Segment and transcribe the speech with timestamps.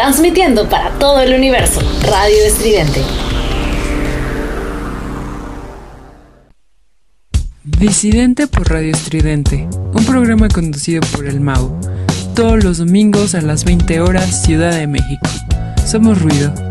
[0.00, 1.78] transmitiendo para todo el universo,
[2.10, 3.02] Radio Estridente.
[7.64, 11.78] Disidente por Radio Estridente, un programa conducido por el Mau,
[12.34, 15.28] todos los domingos a las 20 horas, Ciudad de México.
[15.84, 16.69] Somos ruido.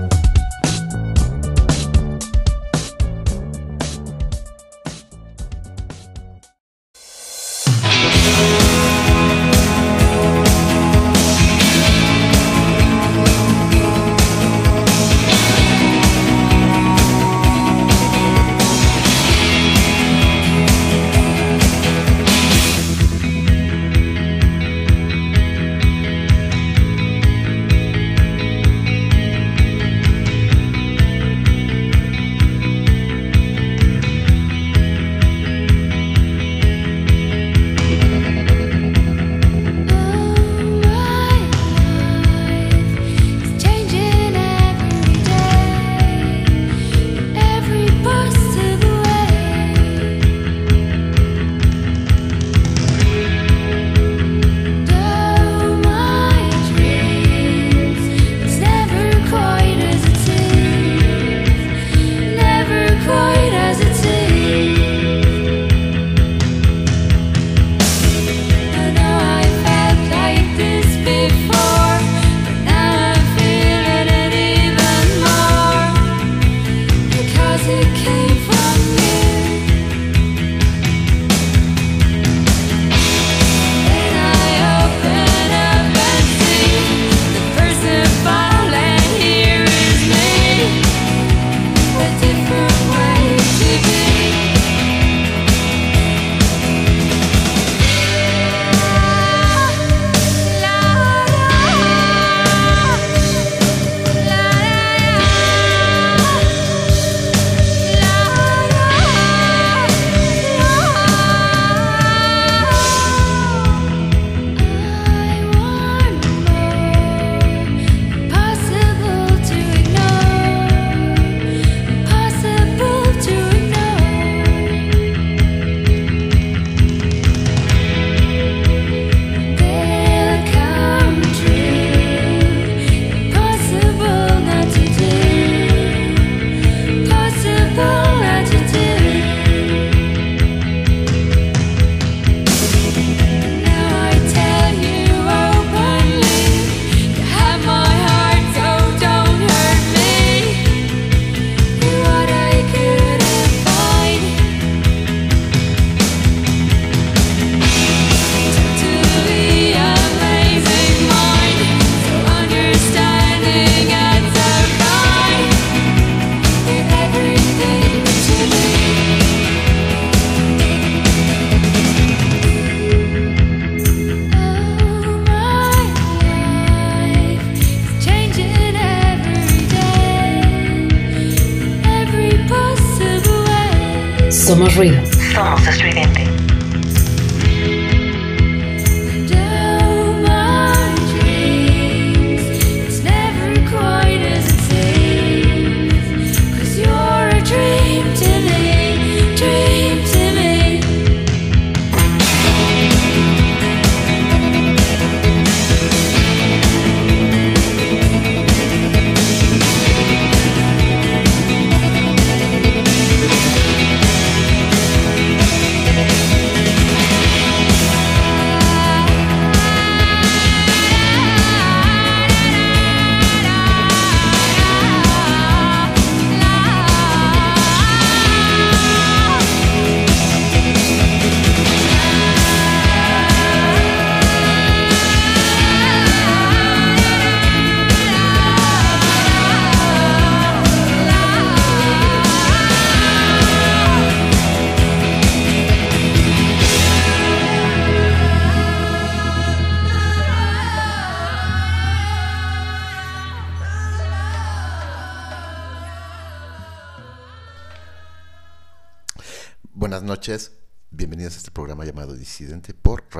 [185.50, 185.89] Bienvenidos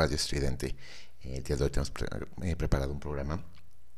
[0.10, 0.76] Radio Estridente.
[1.22, 1.94] El día de hoy tenemos
[2.42, 3.46] eh, preparado un programa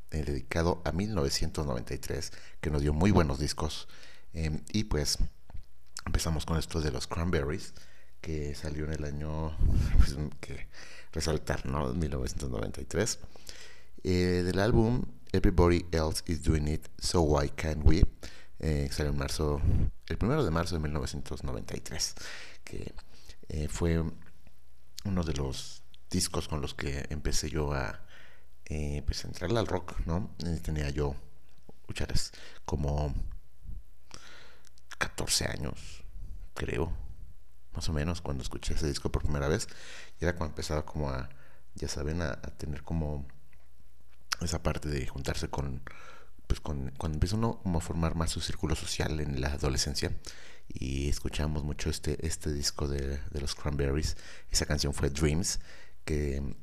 [0.09, 3.87] eh, dedicado a 1993 que nos dio muy buenos discos.
[4.33, 5.19] Em, y pues
[6.05, 7.73] empezamos con esto de los Cranberries
[8.19, 9.55] que salió en el año
[9.99, 10.67] pues, que
[11.13, 11.93] resaltar, ¿no?
[11.93, 13.19] 1993.
[14.03, 18.03] Eh, del álbum Everybody Else is Doing It, So Why Can't We?
[18.59, 19.61] Eh, salió en marzo,
[20.07, 22.15] el primero de marzo de 1993,
[22.65, 22.93] que
[23.47, 24.03] eh, fue
[25.05, 25.80] uno de los
[26.11, 28.01] discos con los que empecé yo a
[28.65, 30.33] eh, pues al rock, ¿no?
[30.63, 31.15] tenía yo,
[32.63, 33.13] como
[34.97, 36.03] 14 años,
[36.53, 36.95] creo,
[37.73, 39.67] más o menos, cuando escuché ese disco por primera vez.
[40.19, 41.29] Y era cuando empezaba como a,
[41.75, 43.25] ya saben, a, tener como
[44.41, 45.81] esa parte de juntarse con,
[46.47, 50.15] pues con, cuando empieza uno a formar más su círculo social en la adolescencia.
[50.69, 54.15] Y escuchamos mucho este, este disco de, los Cranberries.
[54.49, 55.59] Esa canción fue Dreams,
[56.05, 56.55] que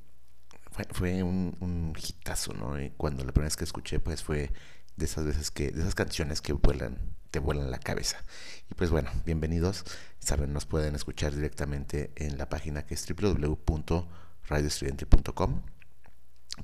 [0.92, 2.80] fue, un, un, hitazo, ¿no?
[2.80, 4.50] Y cuando la primera vez que escuché, pues fue
[4.96, 6.98] de esas veces que, de esas canciones que vuelan,
[7.30, 8.24] te vuelan la cabeza.
[8.70, 9.84] Y pues bueno, bienvenidos.
[10.18, 15.62] Saben, nos pueden escuchar directamente en la página que es www.radioestudiante.com.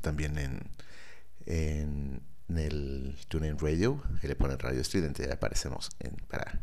[0.00, 0.70] También en,
[1.46, 2.22] en,
[2.56, 6.60] el TuneIn Radio, ahí le ponen Radio Estudiante y aparecemos en, para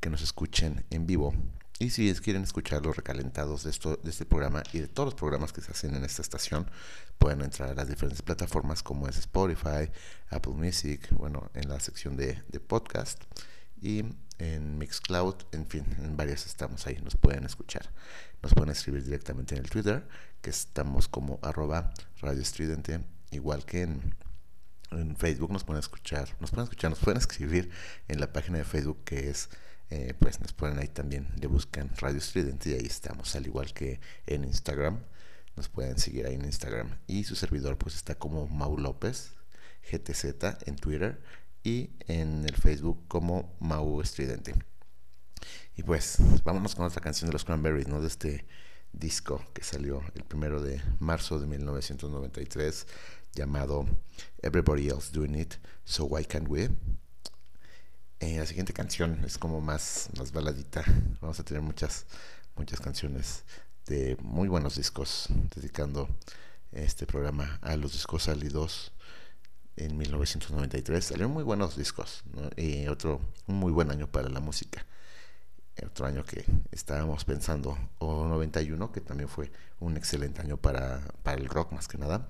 [0.00, 1.34] que nos escuchen en vivo.
[1.80, 5.14] Y si quieren escuchar los recalentados de, esto, de este programa y de todos los
[5.14, 6.70] programas que se hacen en esta estación,
[7.18, 9.90] pueden entrar a las diferentes plataformas como es Spotify,
[10.30, 12.34] Apple Music, bueno, en la sección de,
[12.68, 13.24] podcast
[13.82, 14.04] y
[14.38, 17.90] en Mixcloud, en fin, en varias estamos ahí, nos pueden escuchar.
[18.40, 20.06] Nos pueden escribir directamente en el Twitter,
[20.42, 23.00] que estamos como arroba radio estridente,
[23.32, 24.14] igual que en,
[24.92, 27.70] en Facebook nos pueden escuchar, nos pueden escuchar, nos pueden escribir
[28.06, 29.50] en la página de Facebook que es
[29.90, 33.72] eh, pues nos ponen ahí también, le buscan Radio Estridente y ahí estamos, al igual
[33.72, 35.00] que en Instagram
[35.56, 36.98] nos pueden seguir ahí en Instagram.
[37.06, 39.32] Y su servidor pues está como Mau López,
[39.90, 41.20] GTZ en Twitter
[41.62, 44.54] y en el Facebook como Mau Estridente.
[45.76, 48.00] Y pues vámonos con otra canción de los Cranberries, ¿no?
[48.00, 48.46] De este
[48.92, 52.86] disco que salió el primero de marzo de 1993
[53.34, 53.84] llamado
[54.42, 55.54] Everybody Else Doing It,
[55.84, 56.70] So Why Can't We?
[58.20, 60.84] Eh, la siguiente canción es como más, más baladita.
[61.20, 62.06] Vamos a tener muchas,
[62.56, 63.44] muchas canciones
[63.86, 66.08] de muy buenos discos, dedicando
[66.72, 68.92] este programa a los discos salidos
[69.76, 71.04] en 1993.
[71.04, 72.22] Salieron muy buenos discos
[72.56, 74.86] y otro un muy buen año para la música.
[75.84, 79.50] Otro año que estábamos pensando, o 91, que también fue
[79.80, 82.28] un excelente año para, para el rock más que nada,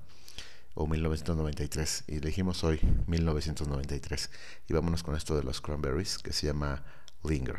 [0.75, 2.05] o 1993.
[2.09, 4.31] Y elegimos hoy 1993.
[4.69, 6.85] Y vámonos con esto de los Cranberries que se llama
[7.23, 7.59] Linger.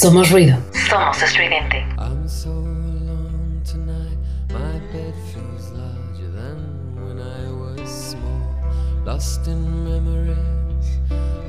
[0.00, 0.56] Somos ruido.
[0.88, 1.84] Somos estridente.
[1.98, 4.16] I'm so alone tonight.
[4.48, 9.04] My bed feels larger than when I was small.
[9.04, 10.88] Lost in memories,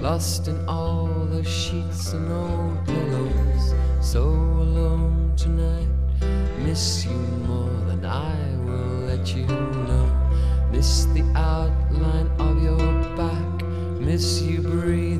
[0.01, 3.73] lost in all the sheets and old pillows.
[4.01, 5.87] So alone tonight.
[6.59, 7.17] Miss you
[7.47, 10.11] more than I will let you know.
[10.73, 13.63] Miss the outline of your back.
[13.97, 15.10] Miss you breathing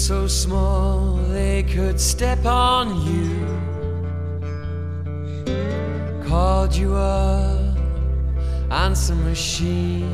[0.00, 3.30] so small they could step on you.
[6.26, 7.76] Called you up,
[8.70, 10.08] answer machine.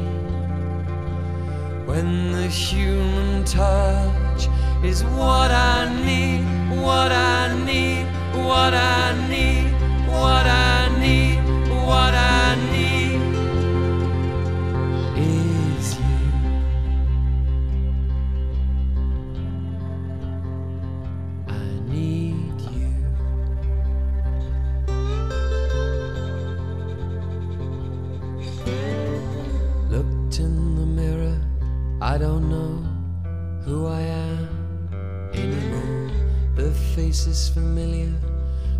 [1.87, 4.49] When the human touch
[4.83, 6.43] is what I need,
[6.83, 8.07] what I need,
[8.45, 9.71] what I need,
[10.09, 11.37] what I need,
[11.87, 12.86] what I need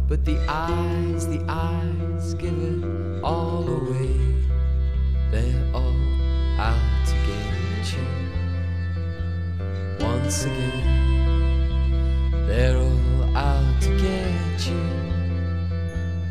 [0.09, 2.85] But the eyes, the eyes give it
[3.25, 4.15] all away.
[5.33, 5.97] They're all
[6.61, 8.07] out to get you.
[9.99, 14.81] Once again, they're all out to get you.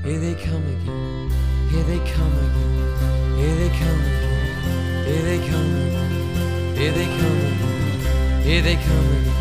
[0.06, 1.32] Here they come again,
[1.70, 2.92] here they come again,
[3.36, 8.00] here they come again, here they come again, here they come again,
[8.42, 9.36] here they come again,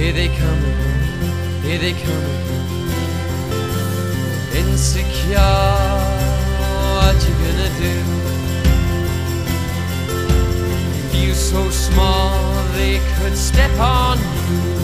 [0.00, 3.01] here they come again, here they come again.
[4.72, 5.36] Insecure,
[6.96, 7.94] what you gonna do?
[11.12, 12.32] So so small
[12.72, 14.81] they could step on you.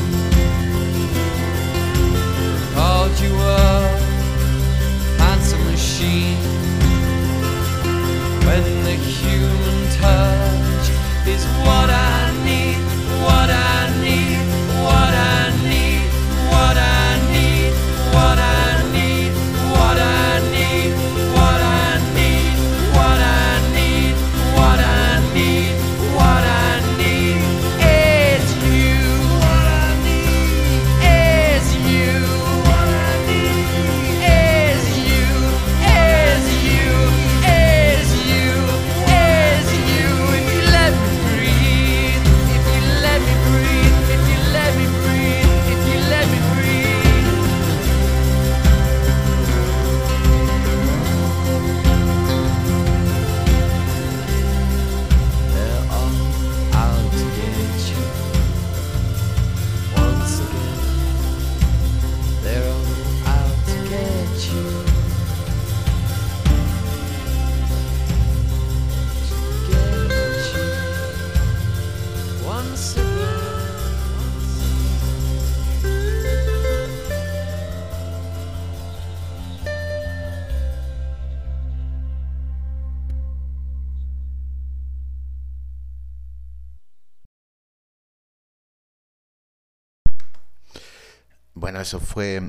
[92.18, 92.40] Fue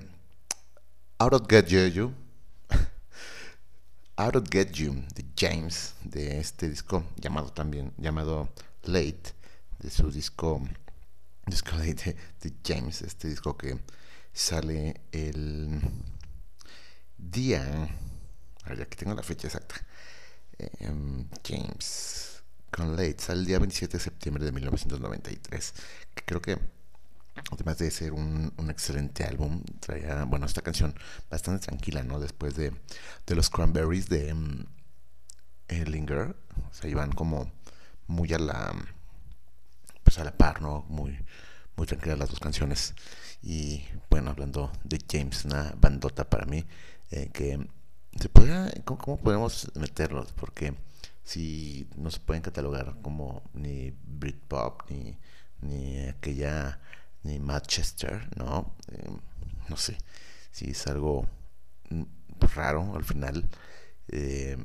[1.20, 2.12] Out of Get You.
[4.18, 8.50] Out of Get You de James, de este disco llamado también, llamado
[8.86, 9.36] Late,
[9.78, 10.68] de su disco,
[11.46, 13.80] disco de, de- de James, este disco que
[14.34, 15.80] sale el
[17.16, 17.62] día,
[18.64, 19.76] a aquí tengo la fecha exacta,
[20.80, 25.74] Em, James con Late, sale el día 27 de septiembre de 1993,
[26.16, 26.58] que creo que
[27.52, 30.94] además de ser un, un excelente álbum, traía, bueno, esta canción
[31.30, 32.20] bastante tranquila, ¿no?
[32.20, 32.74] Después de,
[33.26, 34.36] de los Cranberries de
[35.68, 36.36] eh, Linger,
[36.70, 37.52] o sea, iban como
[38.08, 38.74] muy a la,
[40.04, 40.86] pues a la par, ¿no?
[40.90, 41.18] Muy,
[41.76, 42.94] muy tranquilas las dos canciones.
[43.42, 46.66] Y bueno, hablando de James, una bandota para mí,
[47.12, 47.68] eh, que
[48.20, 50.32] se podría, ¿cómo, cómo podemos meterlos?
[50.34, 50.76] Porque
[51.24, 55.18] si no se pueden catalogar como ni Britpop, ni,
[55.62, 56.80] ni aquella,
[57.24, 58.76] ni Manchester, ¿no?
[58.92, 59.10] Eh,
[59.70, 59.98] no sé,
[60.52, 61.28] si es algo
[61.90, 62.04] mm,
[62.56, 63.48] raro al final.
[64.10, 64.58] Eh,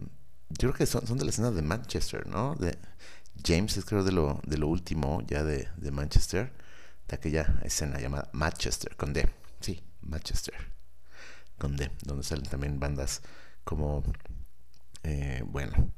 [0.50, 2.54] yo creo que son, de la escena de Manchester, ¿no?
[2.56, 2.78] De,
[3.44, 6.52] James es creo de lo, de lo último ya de, de Manchester,
[7.08, 9.28] de aquella escena llamada Manchester, con D.
[9.60, 10.54] Sí, Manchester,
[11.58, 13.22] con D, donde salen también bandas
[13.64, 14.04] como,
[15.02, 15.92] eh, bueno,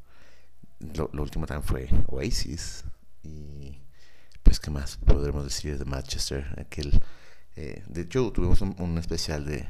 [0.79, 2.85] lo último también fue Oasis
[3.23, 3.79] y
[4.47, 7.03] pues qué más podremos decir de Manchester, aquel,
[7.57, 9.69] eh, de hecho tuvimos un, especial de,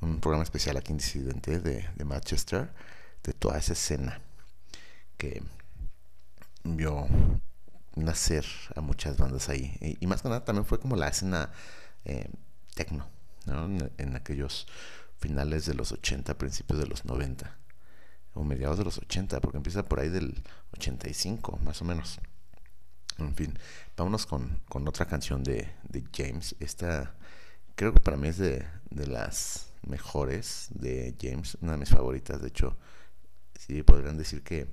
[0.00, 2.72] un programa especial aquí en Disidente de, de Manchester,
[3.22, 4.20] de toda esa escena
[5.16, 5.44] que
[6.64, 7.06] vio
[7.94, 9.78] nacer a muchas bandas ahí.
[10.00, 11.52] Y, más que nada también fue como la escena
[12.04, 12.28] eh,
[12.74, 13.06] techno,
[13.46, 13.66] ¿no?
[13.66, 14.66] En, en aquellos
[15.20, 17.56] finales de los 80, principios de los 90,
[18.34, 22.18] o mediados de los 80, porque empieza por ahí del 85, más o menos.
[23.18, 23.56] En fin,
[23.96, 26.56] vámonos con, con otra canción de, de James.
[26.60, 27.14] Esta
[27.76, 32.40] creo que para mí es de, de las mejores de James, una de mis favoritas.
[32.40, 32.76] De hecho,
[33.58, 34.66] sí podrían decir que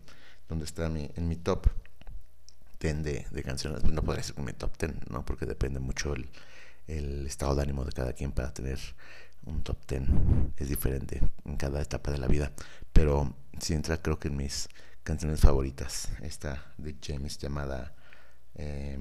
[0.49, 1.67] donde está mi, en mi top
[2.79, 5.23] 10 de, de canciones, no podría ser mi top 10, ¿no?
[5.23, 6.29] Porque depende mucho el,
[6.87, 8.79] el estado de ánimo de cada quien para tener
[9.45, 10.03] un top 10.
[10.57, 12.51] Es diferente en cada etapa de la vida.
[12.91, 14.67] Pero sí entra creo que en mis
[15.03, 16.09] canciones favoritas.
[16.21, 17.95] Esta de James llamada
[18.55, 18.99] eh,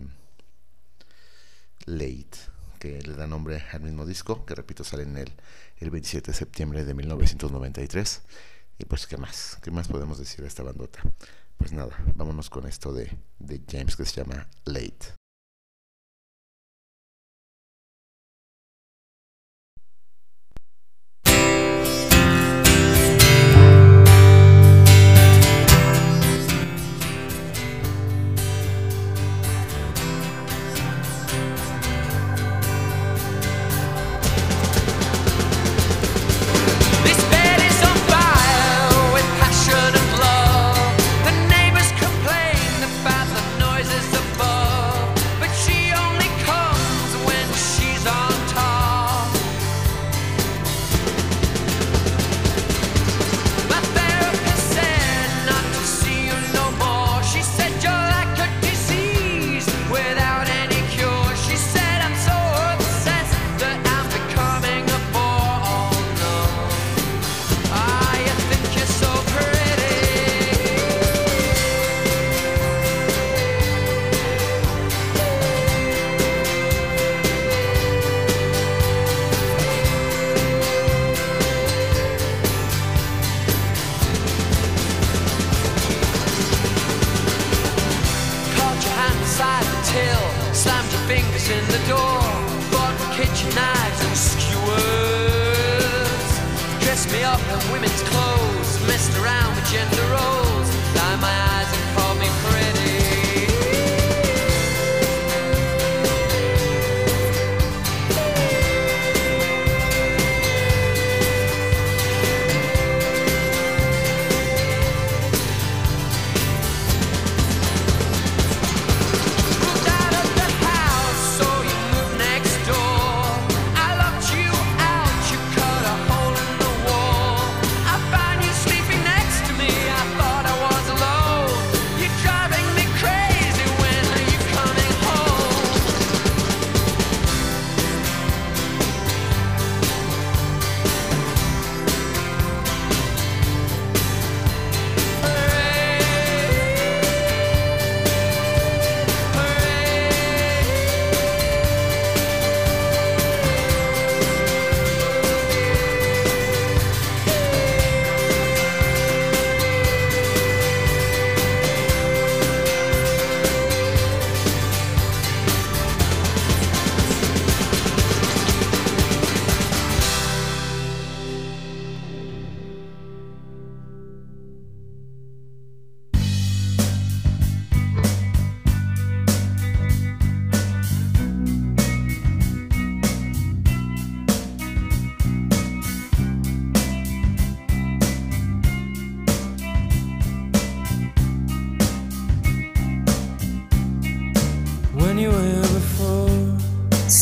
[1.87, 2.39] Late,
[2.79, 5.33] que le da nombre al mismo disco, que repito sale en el,
[5.79, 8.23] el 27 de septiembre de 1993.
[8.79, 9.59] Y pues, ¿qué más?
[9.63, 11.01] ¿Qué más podemos decir de esta bandota?
[11.59, 15.15] Pues nada, vámonos con esto de, de James que se llama Late.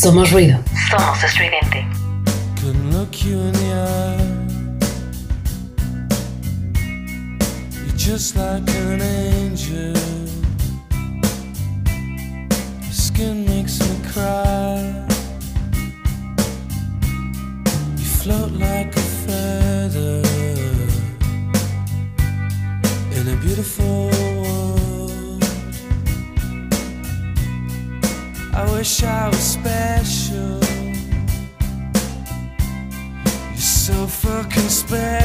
[0.09, 0.59] Somos ruido.
[0.89, 1.19] Somos.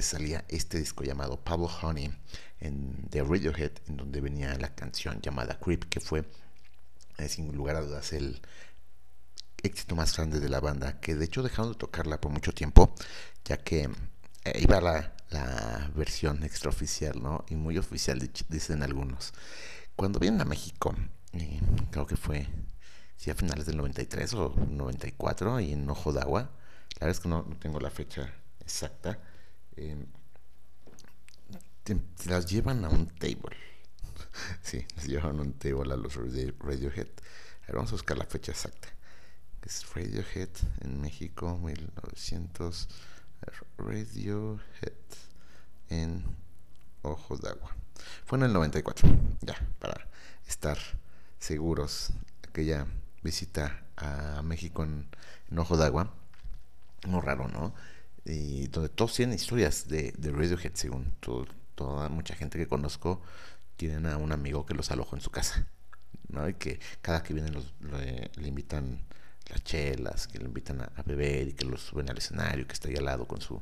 [0.00, 2.10] 1993 salía este disco llamado Pablo Honey
[2.60, 6.24] en, de Radiohead, en donde venía la canción llamada Creep, que fue,
[7.18, 8.40] eh, sin lugar a dudas, el
[9.62, 12.94] éxito más grande de la banda, que de hecho dejaron de tocarla por mucho tiempo,
[13.44, 13.90] ya que
[14.44, 17.44] eh, iba la, la versión extraoficial, ¿no?
[17.48, 19.32] Y muy oficial, dicen algunos.
[19.96, 20.94] Cuando vienen a México,
[21.34, 21.60] eh,
[21.90, 22.46] creo que fue
[23.16, 26.50] sí, a finales del 93 o 94, y en Ojo de Agua,
[26.98, 29.18] la verdad es que no, no tengo la fecha exacta,
[31.84, 33.56] te las llevan a un table.
[34.62, 37.08] sí, les llevan a un table a los Radio- Radiohead.
[37.68, 38.88] A vamos a buscar la fecha exacta.
[39.62, 40.48] Es Radiohead
[40.80, 42.88] en México, 1900.
[43.78, 44.92] Radiohead
[45.88, 46.24] en
[47.02, 47.74] Ojos de Agua.
[48.24, 49.08] Fue en el 94,
[49.40, 50.06] ya, para
[50.46, 50.78] estar
[51.38, 52.10] seguros.
[52.48, 52.86] Aquella
[53.22, 55.08] visita a México en,
[55.50, 56.12] en Ojo de Agua.
[57.06, 57.74] No raro, ¿no?
[58.30, 63.22] Y donde todos tienen historias de, de Radiohead, según todo- toda mucha gente que conozco,
[63.76, 65.66] tienen a un amigo que los alojó en su casa,
[66.28, 66.48] ¿no?
[66.48, 69.00] Y que cada que vienen los, le, invitan
[69.48, 72.88] las chelas, que le invitan a, beber y que los suben al escenario, que está
[72.88, 73.60] ahí al lado con su,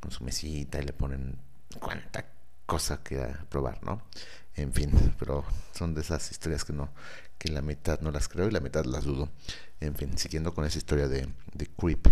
[0.00, 1.38] con su mesita y le ponen
[1.80, 2.24] cuanta
[2.66, 4.02] cosa que probar, ¿no?
[4.54, 6.90] En fin, pero son de esas historias que no,
[7.38, 9.30] que la mitad no las creo y la mitad las dudo.
[9.80, 11.28] En fin, siguiendo con esa historia de
[11.78, 12.06] Creep,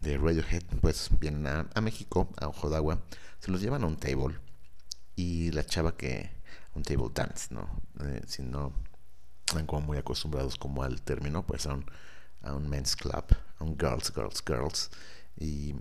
[0.00, 3.02] de Radiohead, pues vienen a, México, a Ojo de Agua,
[3.40, 4.38] se los llevan a un table
[5.14, 6.30] y la chava que,
[6.74, 7.68] un table dance, ¿no?
[8.00, 8.72] Eh, si no
[9.46, 11.86] están como muy acostumbrados como al término, pues a un,
[12.42, 13.24] a un men's club,
[13.58, 14.90] a un girls, girls, girls,
[15.38, 15.74] y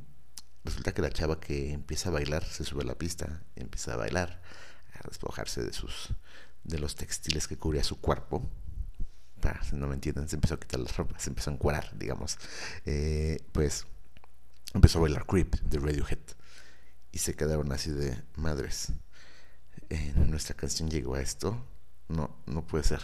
[0.63, 3.93] resulta que la chava que empieza a bailar se sube a la pista, y empieza
[3.93, 4.41] a bailar,
[4.93, 6.13] a despojarse de sus,
[6.63, 8.49] de los textiles que cubría su cuerpo,
[9.63, 12.37] si no me entienden, se empezó a quitar las ropas, se empezó a encuadrar, digamos,
[12.85, 13.85] Eh, pues
[14.75, 16.19] empezó a bailar Creep de Radiohead,
[17.11, 18.91] y se quedaron así de madres.
[19.89, 21.57] Eh, nuestra canción llegó a esto,
[22.09, 23.01] no, no puede ser.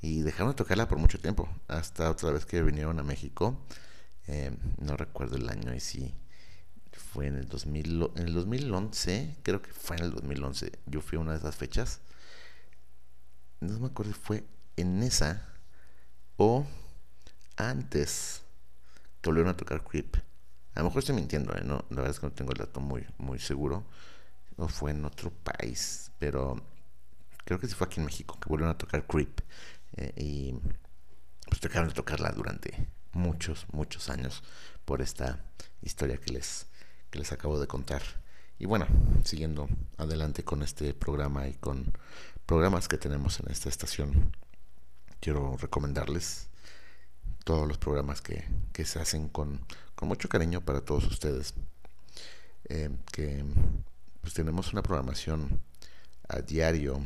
[0.00, 3.58] Y dejaron de tocarla por mucho tiempo, hasta otra vez que vinieron a México,
[4.28, 6.14] eh, no recuerdo el año y sí,
[6.92, 11.00] fue en el 2000, lo- en el 2011, creo que fue en el 2011, yo
[11.00, 12.00] fui a una de esas fechas,
[13.60, 14.44] no me acuerdo si fue
[14.76, 15.46] en esa
[16.36, 16.66] o
[17.56, 18.42] antes
[19.22, 20.16] que a tocar Creep.
[20.74, 21.62] A lo mejor estoy mintiendo, ¿eh?
[21.64, 23.84] no, la verdad es que no tengo el dato muy, muy seguro,
[24.56, 26.62] o fue en otro país, pero
[27.44, 29.40] creo que sí fue aquí en México que volvieron a tocar Creep
[29.96, 30.54] eh, y
[31.46, 34.42] pues dejaron de tocarla durante muchos, muchos años
[34.84, 35.44] por esta
[35.82, 36.66] historia que les,
[37.10, 38.02] que les acabo de contar.
[38.58, 38.86] Y bueno,
[39.24, 41.92] siguiendo adelante con este programa y con
[42.46, 44.36] programas que tenemos en esta estación,
[45.20, 46.48] quiero recomendarles
[47.44, 49.66] todos los programas que, que se hacen con,
[50.02, 51.54] con mucho cariño para todos ustedes.
[52.64, 53.44] Eh, que
[54.20, 55.62] pues tenemos una programación
[56.28, 57.00] a diario.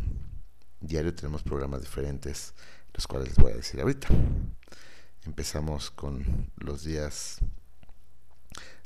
[0.80, 2.54] Diario tenemos programas diferentes,
[2.94, 4.09] los cuales les voy a decir ahorita.
[5.26, 7.40] Empezamos con los días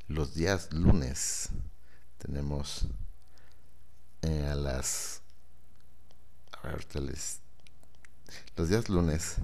[0.09, 1.51] los días lunes
[2.19, 2.89] tenemos
[4.23, 5.23] eh, a las
[6.51, 7.39] a ver, ahorita les-
[8.57, 9.37] los días lunes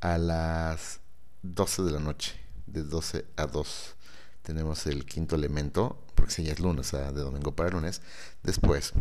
[0.00, 1.00] a las
[1.42, 2.39] 12 de la noche
[2.72, 3.96] de 12 a 2
[4.42, 8.02] tenemos el quinto elemento porque si ya es lunes de domingo para lunes.
[8.42, 8.92] Después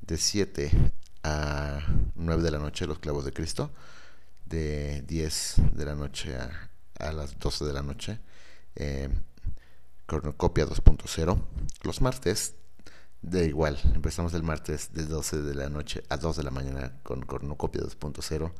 [0.00, 0.70] de 7
[1.22, 1.80] a
[2.14, 3.70] 9 de la noche los clavos de Cristo.
[4.44, 8.18] De 10 de la noche a, a las 12 de la noche
[8.76, 9.08] eh,
[10.06, 11.38] cornucopia 2.0
[11.82, 12.54] los martes
[13.22, 16.92] de igual empezamos el martes de 12 de la noche a 2 de la mañana
[17.02, 18.52] con cornucopia 2.0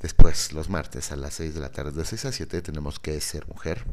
[0.00, 3.20] después los martes a las 6 de la tarde de 6 a 7 tenemos que
[3.20, 3.84] ser mujer.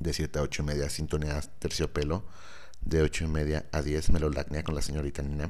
[0.00, 2.24] De 7 a 8 y media sintonía terciopelo.
[2.80, 5.48] De 8 y media a 10 melolacnia con la señorita Nina.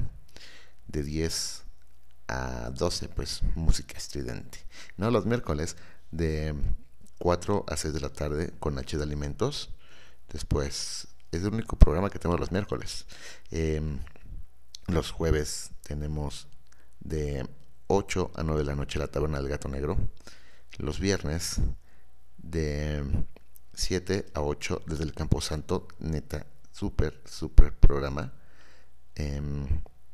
[0.87, 1.63] De 10
[2.27, 4.65] a 12 pues música estridente.
[4.97, 5.75] No los miércoles
[6.11, 6.55] de
[7.19, 9.71] 4 a 6 de la tarde con H de alimentos.
[10.31, 13.05] Después es el único programa que tenemos los miércoles.
[13.51, 13.81] Eh,
[14.87, 16.47] los jueves tenemos
[16.99, 17.47] de
[17.87, 19.97] 8 a 9 de la noche la taberna del gato negro
[20.77, 21.57] los viernes
[22.37, 23.03] de
[23.73, 28.33] 7 a 8 desde el Campo Santo neta súper súper programa
[29.15, 29.65] Em,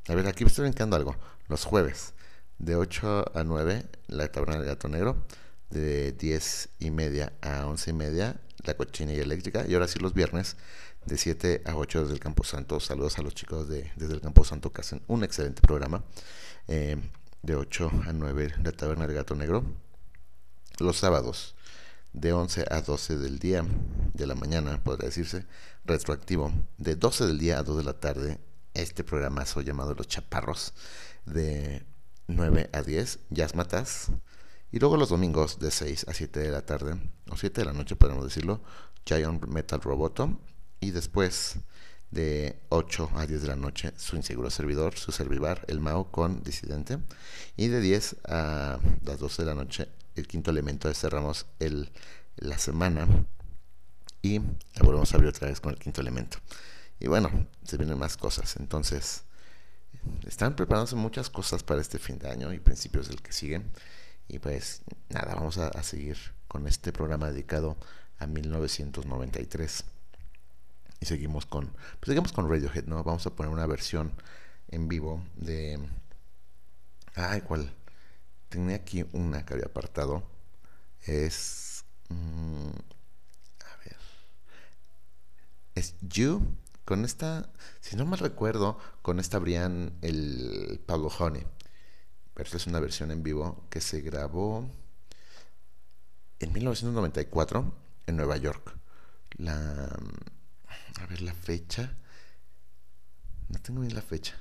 [0.07, 1.15] a ver, aquí me estoy brincando algo.
[1.47, 2.13] Los jueves,
[2.59, 5.25] de 8 a 9, la taberna del gato negro.
[5.69, 9.65] De 10 y media a 11 y media, la cochinilla eléctrica.
[9.67, 10.57] Y ahora sí, los viernes,
[11.05, 12.79] de 7 a 8 desde el Camposanto.
[12.79, 16.03] Saludos a los chicos de, desde el Camposanto que hacen un excelente programa.
[16.67, 16.97] Eh,
[17.41, 19.63] de 8 a 9 la Taberna del Gato Negro.
[20.79, 21.55] Los sábados
[22.13, 23.65] de 11 a 12 del día,
[24.13, 25.45] de la mañana, podría decirse,
[25.85, 28.39] retroactivo, de 12 del día a 2 de la tarde,
[28.73, 30.73] este programazo llamado Los Chaparros,
[31.25, 31.85] de
[32.27, 34.11] 9 a 10, Jazz Matas,
[34.71, 36.95] y luego los domingos de 6 a 7 de la tarde,
[37.29, 38.61] o 7 de la noche podemos decirlo,
[39.05, 40.39] Giant Metal Roboto,
[40.79, 41.57] y después
[42.11, 46.43] de 8 a 10 de la noche, su inseguro servidor, su servivar, el Mao con
[46.43, 46.99] Disidente,
[47.55, 51.89] y de 10 a las 12 de la noche, el quinto elemento, cerramos el,
[52.35, 53.07] la semana
[54.21, 56.37] y la volvemos a abrir otra vez con el quinto elemento.
[56.99, 58.57] Y bueno, se vienen más cosas.
[58.57, 59.23] Entonces,
[60.27, 63.71] están preparándose muchas cosas para este fin de año y principios del que siguen.
[64.27, 67.77] Y pues nada, vamos a, a seguir con este programa dedicado
[68.19, 69.83] a 1993.
[71.01, 71.65] Y seguimos con,
[71.99, 73.03] pues seguimos con Radiohead, ¿no?
[73.03, 74.13] Vamos a poner una versión
[74.69, 75.79] en vivo de...
[77.15, 77.73] Ay, ¿cuál?
[78.49, 80.23] Tenía aquí una que había apartado.
[81.01, 81.85] Es...
[82.09, 82.69] mm,
[83.65, 83.97] a ver.
[85.73, 86.55] Es You.
[86.85, 91.45] Con esta, si no mal recuerdo, con esta abrían el Pablo Honey.
[92.35, 94.69] Pero esta es una versión en vivo que se grabó
[96.39, 97.73] en 1994
[98.05, 98.77] en Nueva York.
[99.37, 99.89] La...
[100.99, 101.95] A ver la fecha.
[103.49, 104.35] No tengo bien la fecha.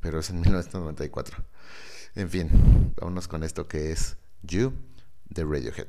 [0.00, 1.44] Pero es en 1994.
[2.16, 4.72] En fin, vámonos con esto que es You
[5.26, 5.86] de Radiohead.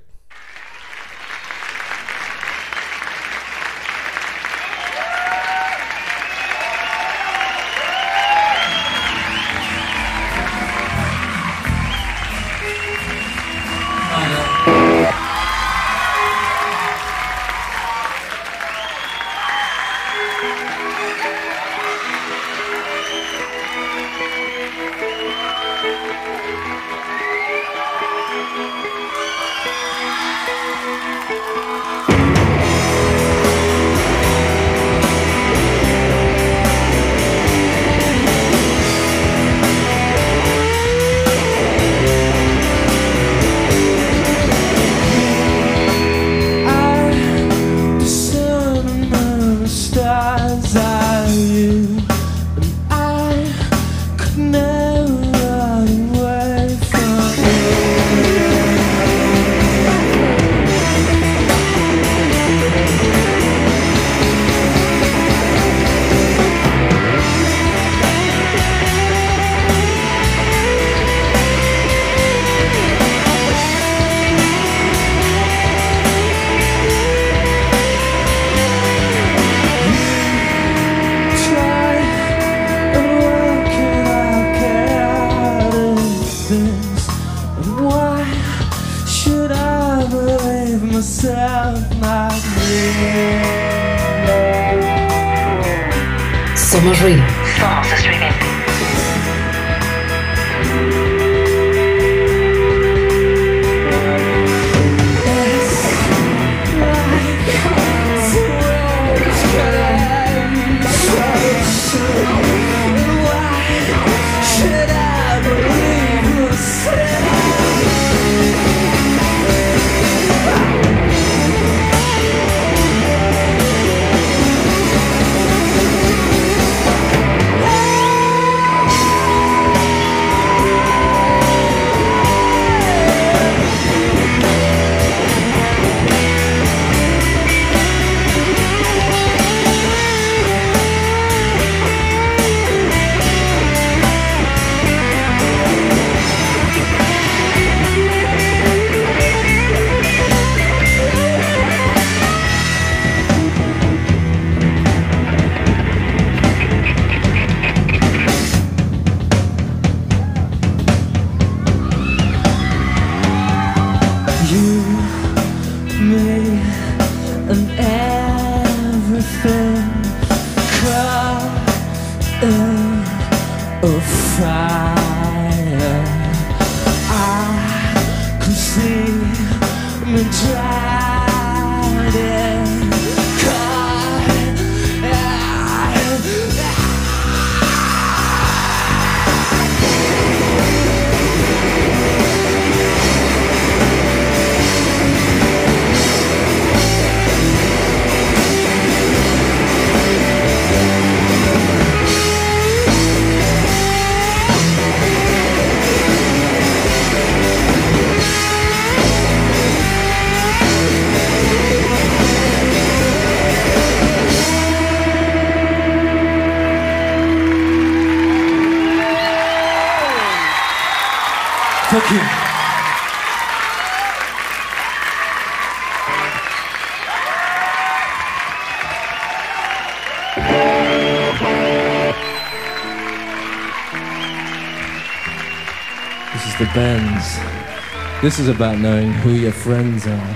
[238.21, 240.35] This is about knowing who your friends are.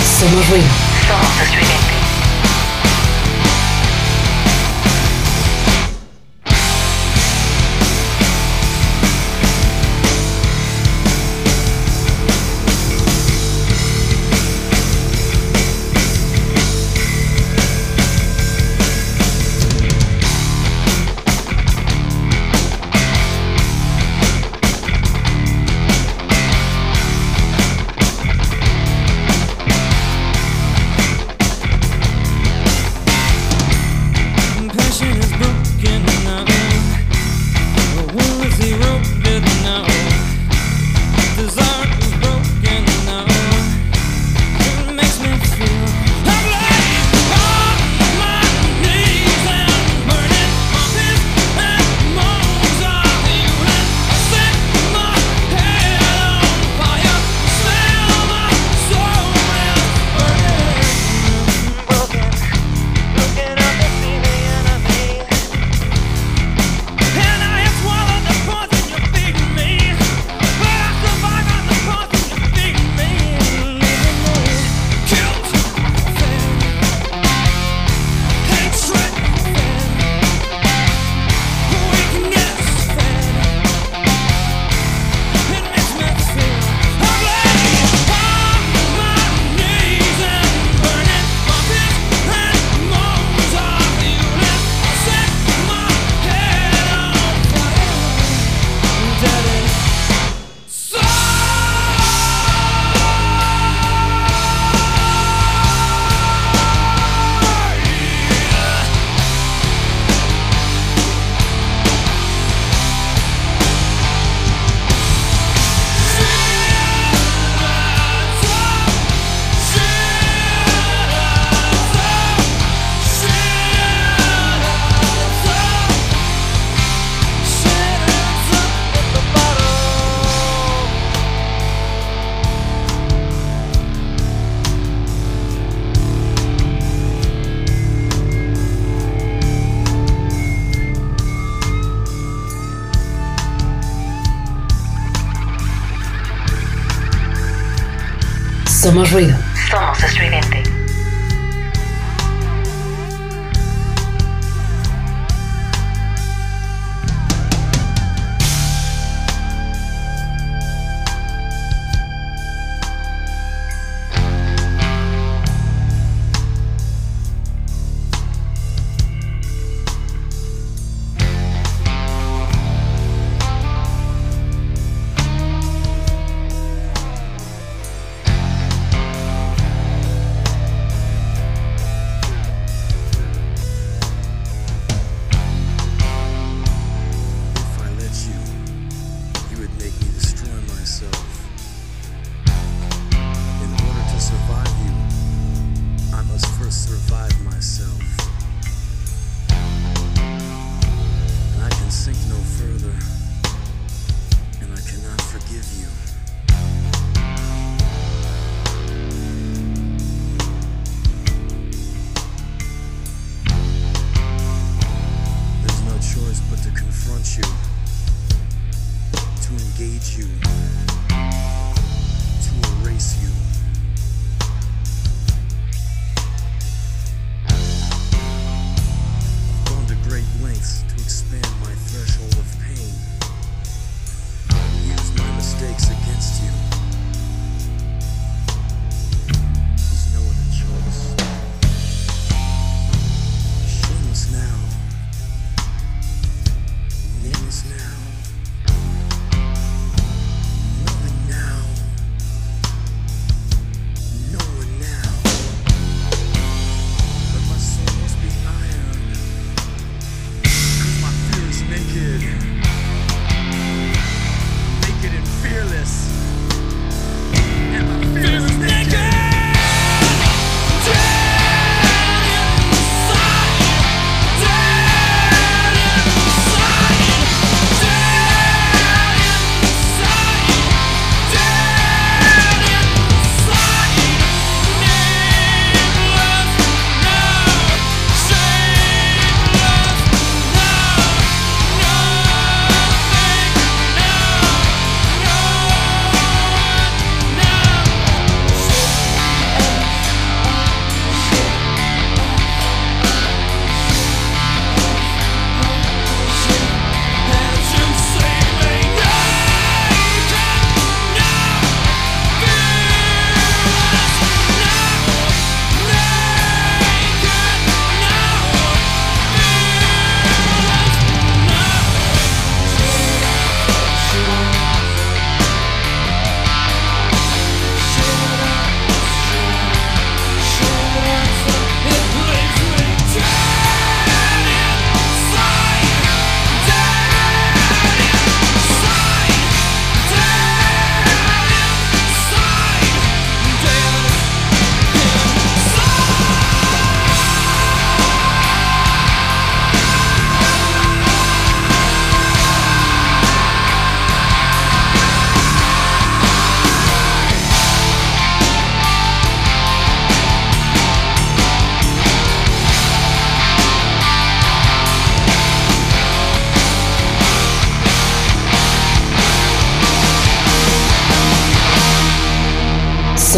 [0.00, 1.91] Some of we.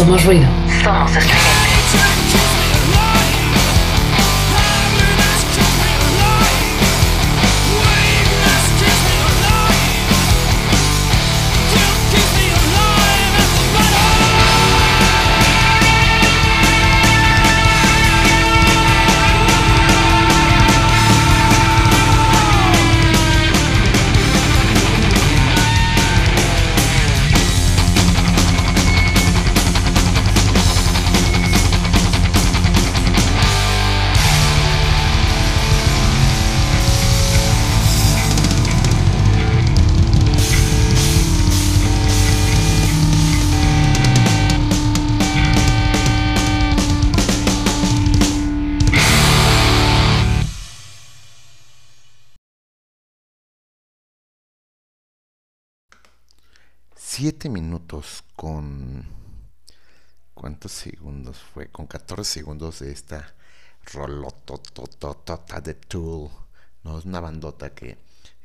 [0.05, 0.54] Somos ruido.
[60.65, 61.67] ¿Cuántos segundos fue?
[61.67, 63.35] Con 14 segundos de esta
[63.93, 66.31] rolotototota de Tool.
[66.83, 67.99] No, es una bandota que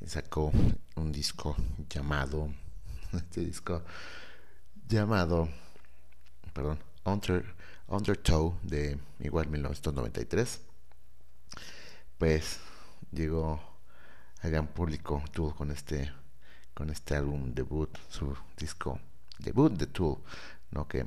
[0.07, 0.53] sacó
[0.97, 1.57] un disco
[1.89, 2.51] llamado...
[3.15, 3.83] Este disco
[4.87, 5.49] llamado...
[6.53, 6.79] Perdón.
[7.05, 7.43] Under,
[7.89, 10.61] Undertow de igual 1993.
[12.19, 12.59] Pues
[13.13, 13.79] llegó
[14.43, 16.13] al gran público Tool con este
[16.75, 19.01] con este álbum debut, su disco
[19.39, 20.19] debut de Tool,
[20.71, 20.87] ¿no?
[20.87, 21.07] que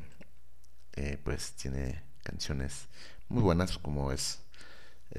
[0.95, 2.87] eh, pues tiene canciones
[3.29, 4.39] muy buenas como es,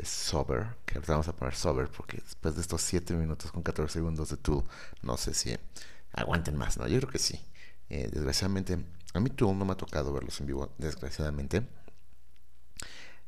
[0.03, 3.93] Sober, que ahorita vamos a poner Sober porque después de estos 7 minutos con 14
[3.93, 4.65] segundos de Tool,
[5.03, 5.57] no sé si
[6.13, 6.89] aguanten más, ¿no?
[6.89, 7.41] Yo creo que sí.
[7.91, 8.77] Eh, desgraciadamente,
[9.13, 11.65] a mí Tool no me ha tocado verlos en vivo, desgraciadamente.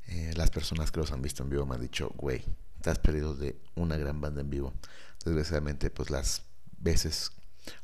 [0.09, 2.45] Eh, las personas que los han visto en vivo me han dicho, güey,
[2.81, 4.73] te has perdido de una gran banda en vivo.
[5.25, 6.43] Desgraciadamente, pues las
[6.79, 7.33] veces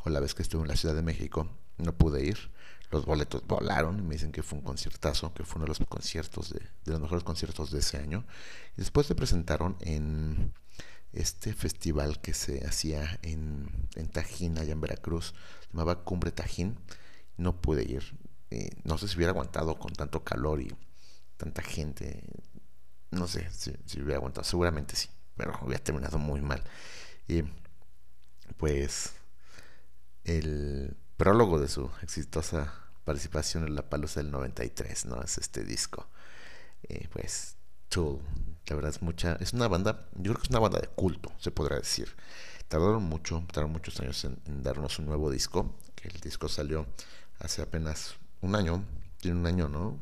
[0.04, 1.48] o la vez que estuve en la Ciudad de México
[1.78, 2.51] no pude ir.
[2.92, 5.88] Los boletos volaron y me dicen que fue un conciertazo, que fue uno de los
[5.88, 8.24] conciertos de, de los mejores conciertos de ese año.
[8.76, 10.52] Y después se presentaron en
[11.12, 16.78] este festival que se hacía en, Tajín, allá en Veracruz, se llamaba Cumbre Tajín.
[17.36, 18.02] No pude ir.
[18.50, 20.74] Eh, no sé si hubiera aguantado con tanto calor y
[21.36, 22.24] tanta gente.
[23.10, 26.62] No sé si, si hubiera aguantado, seguramente sí, pero hubiera terminado muy mal.
[27.28, 27.42] Y
[28.56, 29.14] pues
[30.24, 35.22] el prólogo de su exitosa participación en la Palusa del 93, ¿no?
[35.22, 36.08] Es este disco.
[36.84, 37.56] Eh, pues
[37.88, 38.20] Tool,
[38.66, 41.32] la verdad es mucha, es una banda, yo creo que es una banda de culto,
[41.38, 42.14] se podrá decir.
[42.68, 46.86] Tardaron mucho, tardaron muchos años en, darnos un nuevo disco, que el disco salió
[47.38, 48.84] hace apenas un año,
[49.20, 50.00] tiene un año, ¿no?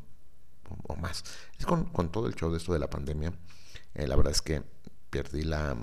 [0.87, 1.23] O, más.
[1.59, 3.33] Es con, con, todo el show de esto de la pandemia,
[3.93, 4.63] eh, la verdad es que
[5.09, 5.75] perdí la,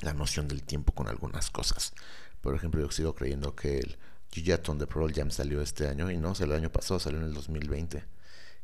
[0.00, 1.92] la noción del tiempo con algunas cosas.
[2.40, 3.98] Por ejemplo, yo sigo creyendo que el
[4.32, 7.26] Gigaton de Pearl Jam salió este año y no, salió el año pasado, salió en
[7.26, 8.02] el 2020.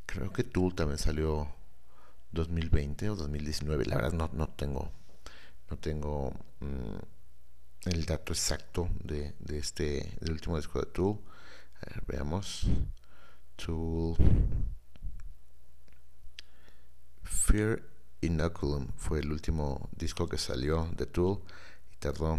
[0.07, 1.55] Creo que Tool también salió
[2.33, 3.85] 2020 o 2019.
[3.85, 4.91] La verdad no, no tengo
[5.71, 6.97] no tengo mmm,
[7.85, 11.19] el dato exacto de, de, este del último disco de Tool.
[11.83, 12.67] A ver, veamos.
[13.57, 14.17] Tool
[17.25, 17.83] Fear
[18.21, 21.41] Inoculum fue el último disco que salió de Tool
[21.93, 22.37] y tardó,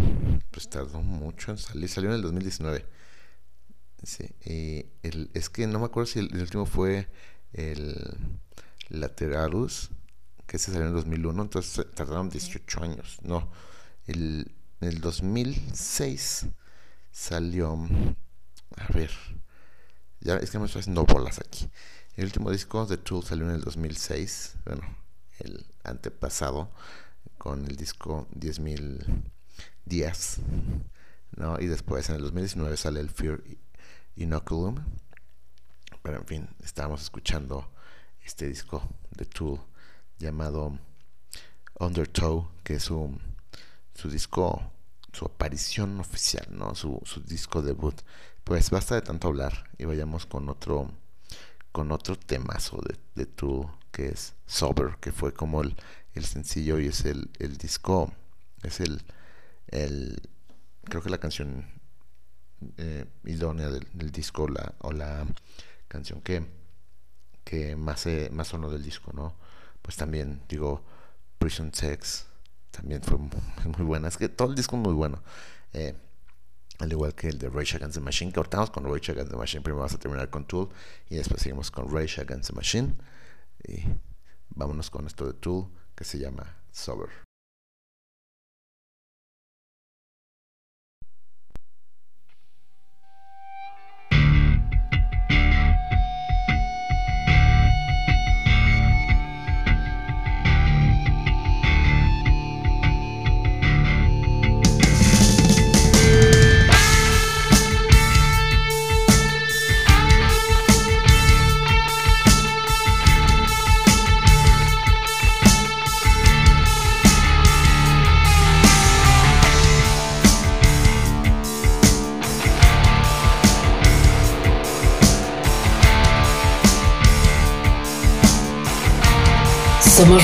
[0.51, 2.85] pues tardó mucho en salir, salió en el 2019.
[4.03, 7.09] Sí, y el, es que no me acuerdo si el, el, último fue
[7.53, 8.17] el
[8.89, 9.89] Lateralus,
[10.47, 13.17] que se salió en el 2001, entonces tardaron 18 años.
[13.21, 13.51] No,
[14.07, 16.47] el, el 2006
[17.11, 17.73] salió,
[18.77, 19.11] a ver,
[20.21, 21.69] ya es que me estoy haciendo bolas aquí.
[22.15, 24.81] El último disco de Tool salió en el 2006, bueno,
[25.39, 26.71] el antepasado
[27.37, 29.23] con el disco 10.000
[29.85, 30.37] días
[31.35, 31.59] ¿no?
[31.59, 33.41] y después en el 2019 sale el Fear
[34.19, 34.75] Inoculum
[36.01, 37.71] pero en fin estábamos escuchando
[38.23, 39.59] este disco de Tool
[40.17, 40.77] llamado
[41.79, 43.17] Undertow que es su,
[43.95, 44.71] su disco
[45.13, 47.95] su aparición oficial no su, su disco debut.
[48.43, 50.91] Pues basta de tanto hablar y vayamos con otro
[51.71, 55.75] con otro temazo de, de Tool que es Sober, que fue como el,
[56.13, 58.11] el sencillo y es el, el disco,
[58.63, 59.01] es el,
[59.67, 60.21] el,
[60.85, 61.65] creo que la canción
[62.77, 65.25] eh, idónea del, disco la, o la
[65.87, 66.45] canción que,
[67.43, 69.35] que más, eh, más sonó del disco, ¿no?
[69.81, 70.83] Pues también, digo,
[71.37, 72.25] Prison Sex
[72.71, 73.31] también fue muy,
[73.77, 75.21] muy buena, es que todo el disco es muy bueno.
[75.73, 75.95] Eh,
[76.79, 79.37] al igual que el de Rage Against the Machine, que cortamos con Rage Against the
[79.37, 80.69] Machine, primero vamos a terminar con Tool
[81.09, 82.95] y después seguimos con Rage Against the Machine.
[83.67, 83.83] Y
[84.49, 87.28] vámonos con esto de Tool que se llama Sober.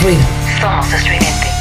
[0.05, 0.21] Ruido.
[0.61, 1.54] Somos estridente.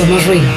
[0.00, 0.49] Somos ruido.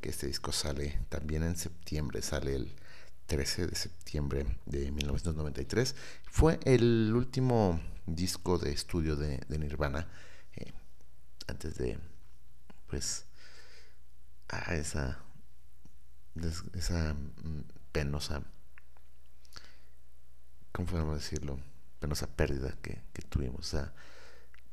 [0.00, 2.74] Que este disco sale también en septiembre, sale el
[3.26, 5.94] 13 de septiembre de 1993.
[6.30, 10.08] Fue el último disco de estudio de, Nirvana
[10.56, 10.72] eh,
[11.46, 11.98] antes de,
[12.86, 13.24] pues,
[14.68, 15.18] esa,
[16.74, 17.62] esa mm,
[17.92, 18.42] penosa
[20.74, 21.60] ¿cómo podemos decirlo?
[22.00, 23.92] Penosa pérdida que, que tuvimos, o sea,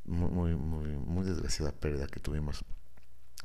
[0.03, 2.65] muy, muy, muy desgraciada pérdida que tuvimos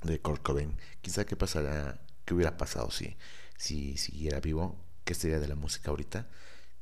[0.03, 0.77] de Kurt Cobain.
[1.03, 3.17] Quizá qué pasará, qué hubiera pasado si,
[3.57, 6.29] si siguiera vivo, qué sería de la música ahorita,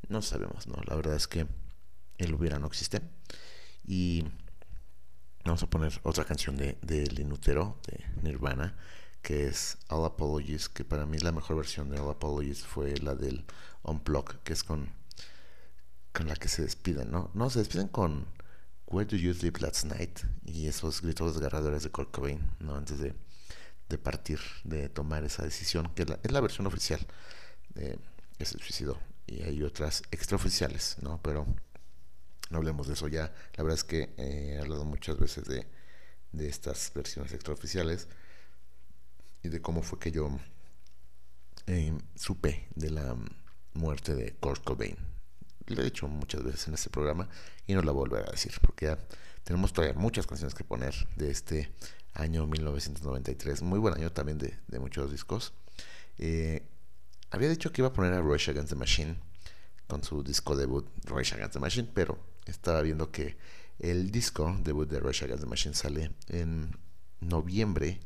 [0.09, 0.77] no sabemos, ¿no?
[0.87, 1.47] La verdad es que
[2.19, 3.01] el hubiera no existe.
[3.87, 4.25] Y
[5.45, 8.77] vamos a poner otra canción de, de El Inútero, de Nirvana,
[9.23, 13.15] que es All Apologies, que para mí la mejor versión de All Apologies fue la
[13.15, 13.45] del
[13.83, 14.91] Unplug, que es con
[16.15, 17.31] con la que se despiden, ¿no?
[17.35, 18.27] No, se despiden con
[18.95, 20.21] Where do you sleep last night?
[20.45, 22.77] Y esos gritos desgarradores de Kurt Cobain, ¿no?
[22.77, 23.13] Antes de,
[23.89, 27.05] de partir, de tomar esa decisión, que es la versión oficial
[27.75, 27.99] de
[28.39, 28.97] que se suicidó.
[29.27, 31.21] Y hay otras extraoficiales, ¿no?
[31.23, 31.45] Pero
[32.51, 33.35] no hablemos de eso ya.
[33.57, 35.67] La verdad es que eh, he hablado muchas veces de,
[36.31, 38.07] de estas versiones extraoficiales
[39.43, 40.39] y de cómo fue que yo
[41.67, 43.17] eh, supe de la
[43.73, 44.97] muerte de Kurt Cobain.
[45.67, 47.29] Lo he dicho muchas veces en este programa
[47.67, 48.99] y no la volveré a decir porque ya
[49.45, 51.73] tenemos todavía muchas canciones que poner de este
[52.15, 53.63] año 1993.
[53.63, 55.53] Muy buen año también de, muchos discos.
[56.19, 56.67] Eh,
[57.31, 59.17] había dicho que iba a poner a Rush Against the Machine
[59.87, 63.37] con su disco debut Rush Against the Machine, pero estaba viendo que
[63.79, 66.77] el disco debut de Rush Against the Machine sale en
[67.21, 68.01] noviembre,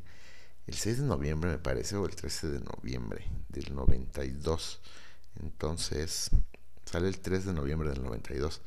[0.67, 4.81] el 6 de noviembre me parece, o el 13 de noviembre del 92.
[5.41, 6.31] Entonces,
[6.85, 8.61] sale el 3 de noviembre del 92.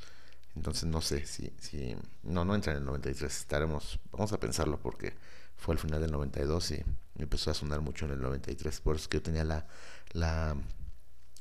[0.56, 4.80] Entonces no sé si, si no, no entra en el 93, estaremos, vamos a pensarlo
[4.80, 5.14] porque
[5.56, 6.84] fue al final del 92 y
[7.18, 9.68] empezó a sonar mucho en el 93, por eso es que yo tenía la,
[10.12, 10.56] la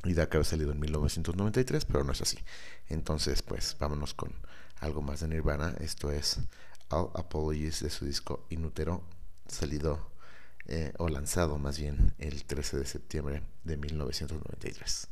[0.05, 2.39] idea que había salido en 1993, pero no es así.
[2.89, 4.33] Entonces, pues vámonos con
[4.81, 6.39] algo más de Nirvana, esto es
[6.89, 9.03] All Apologies de su disco Inútero,
[9.47, 10.11] salido
[10.67, 15.09] eh, o lanzado más bien el 13 de septiembre de 1993.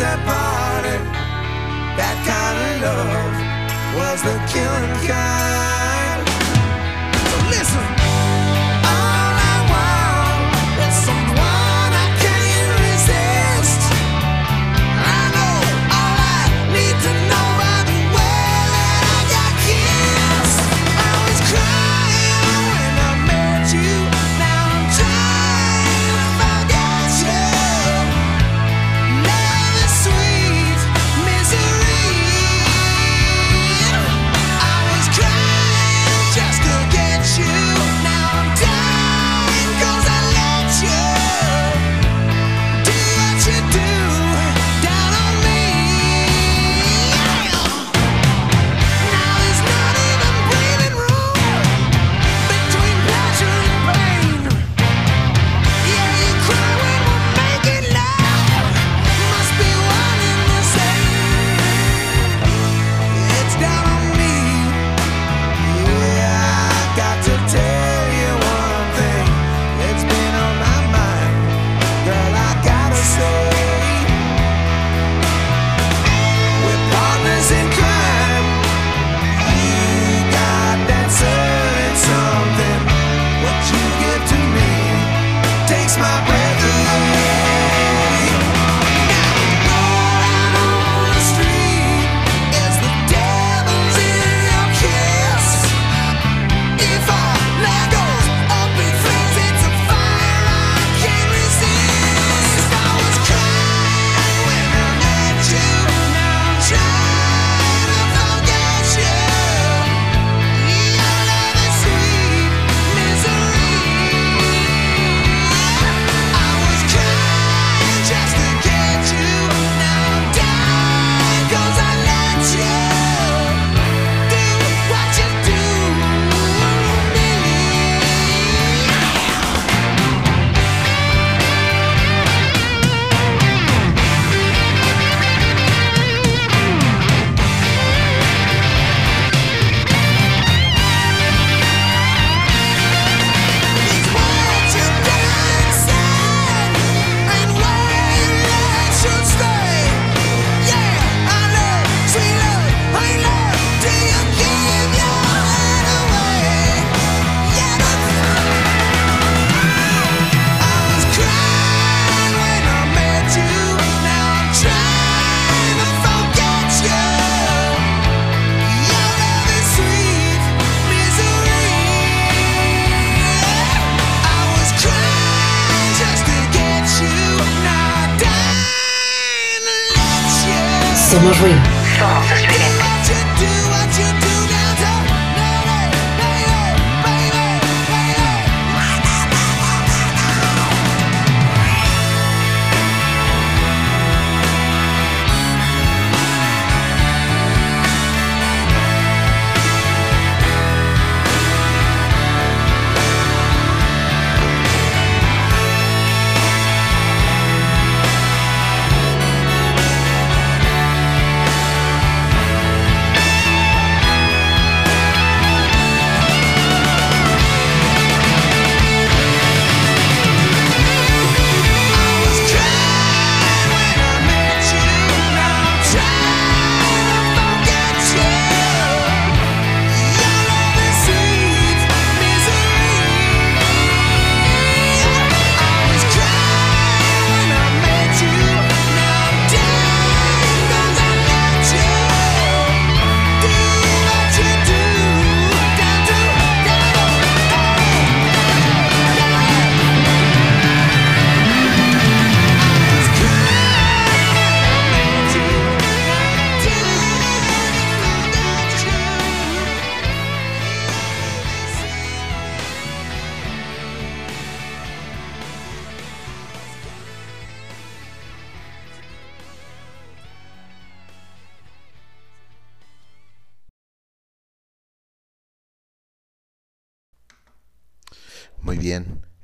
[0.00, 0.96] that party,
[2.00, 3.36] that kind of love
[3.96, 5.79] was the killing kind.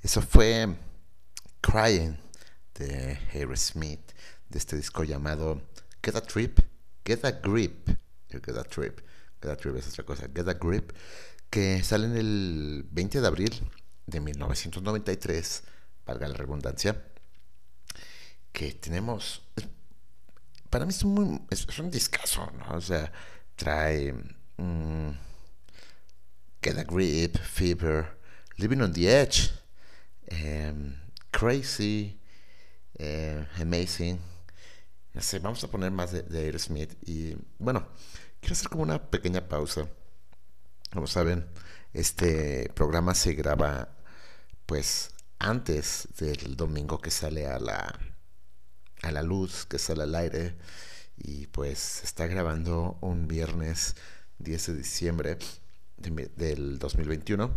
[0.06, 0.68] Eso fue
[1.60, 2.16] Crying
[2.78, 4.12] de Aerosmith,
[4.48, 5.60] de este disco llamado
[6.00, 6.60] Get a Trip,
[7.04, 7.88] Get a Grip,
[8.30, 9.00] Get a Trip,
[9.42, 10.92] Get a Trip es otra cosa, Get a Grip,
[11.50, 13.68] que sale en el 20 de abril
[14.06, 15.64] de 1993,
[16.06, 17.02] valga la redundancia,
[18.52, 19.42] que tenemos,
[20.70, 22.76] para mí es un, es discazo, ¿no?
[22.76, 23.10] O sea,
[23.56, 24.12] trae
[24.56, 25.10] mm,
[26.62, 28.16] Get a Grip, Fever,
[28.56, 29.50] Living on the Edge,
[30.26, 30.94] em,
[31.30, 32.20] Crazy,
[32.98, 34.18] eh, Amazing.
[35.14, 36.96] No sé, vamos a poner más de, Aerosmith.
[37.06, 37.88] Y bueno,
[38.40, 39.88] quiero hacer como una pequeña pausa.
[40.92, 41.46] Como saben,
[41.92, 43.96] este programa se graba
[44.66, 47.98] pues antes del domingo que sale a la,
[49.02, 50.56] a la luz, que sale al aire.
[51.18, 53.96] Y pues se está grabando un viernes
[54.38, 55.38] 10 de diciembre
[55.96, 57.50] del 2021.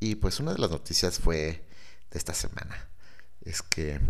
[0.00, 1.67] Y pues una de las noticias fue
[2.10, 2.88] de esta semana.
[3.42, 4.00] Es que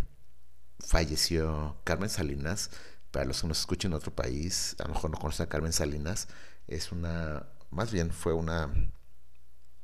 [0.87, 2.71] falleció Carmen Salinas.
[3.11, 5.73] Para los que nos escuchen en otro país, a lo mejor no conocen a Carmen
[5.73, 6.29] Salinas.
[6.67, 8.71] Es una, más bien fue una,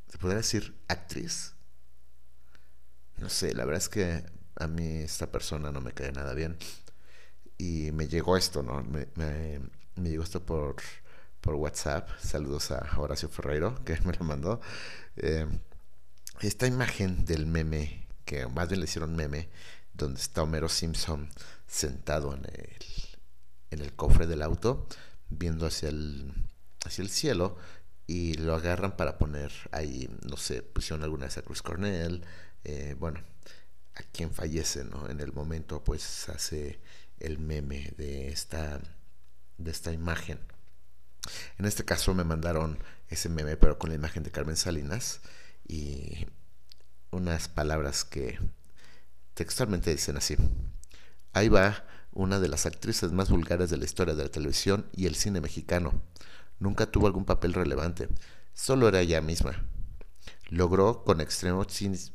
[0.08, 1.54] se podría decir, actriz.
[3.18, 4.24] No sé, la verdad es que
[4.56, 6.56] a mí esta persona no me cae nada bien.
[7.58, 8.82] Y me llegó esto, ¿no?
[8.82, 9.60] Me, me-
[10.10, 10.76] llegó esto por,
[11.40, 12.08] por WhatsApp.
[12.22, 14.60] Saludos a Horacio Ferreiro, que me lo mandó.
[15.16, 15.46] Eh,
[16.42, 19.48] esta imagen del meme, que más bien le hicieron meme,
[19.92, 21.30] donde está Homero Simpson
[21.66, 22.76] sentado en el,
[23.70, 24.86] en el cofre del auto,
[25.28, 26.32] viendo hacia el,
[26.84, 27.56] hacia el cielo,
[28.06, 32.24] y lo agarran para poner ahí, no sé, pusieron alguna vez a Chris Cornell,
[32.64, 33.20] eh, bueno,
[33.94, 35.08] a quien fallece, ¿no?
[35.08, 36.80] En el momento, pues hace
[37.18, 38.80] el meme de esta,
[39.58, 40.38] de esta imagen.
[41.58, 42.78] En este caso me mandaron
[43.08, 45.20] ese meme, pero con la imagen de Carmen Salinas
[45.66, 46.26] y
[47.14, 48.38] unas palabras que
[49.34, 50.36] textualmente dicen así.
[51.32, 55.06] Ahí va una de las actrices más vulgares de la historia de la televisión y
[55.06, 56.02] el cine mexicano.
[56.58, 58.08] Nunca tuvo algún papel relevante,
[58.52, 59.64] solo era ella misma.
[60.48, 62.12] Logró con extremo cinis-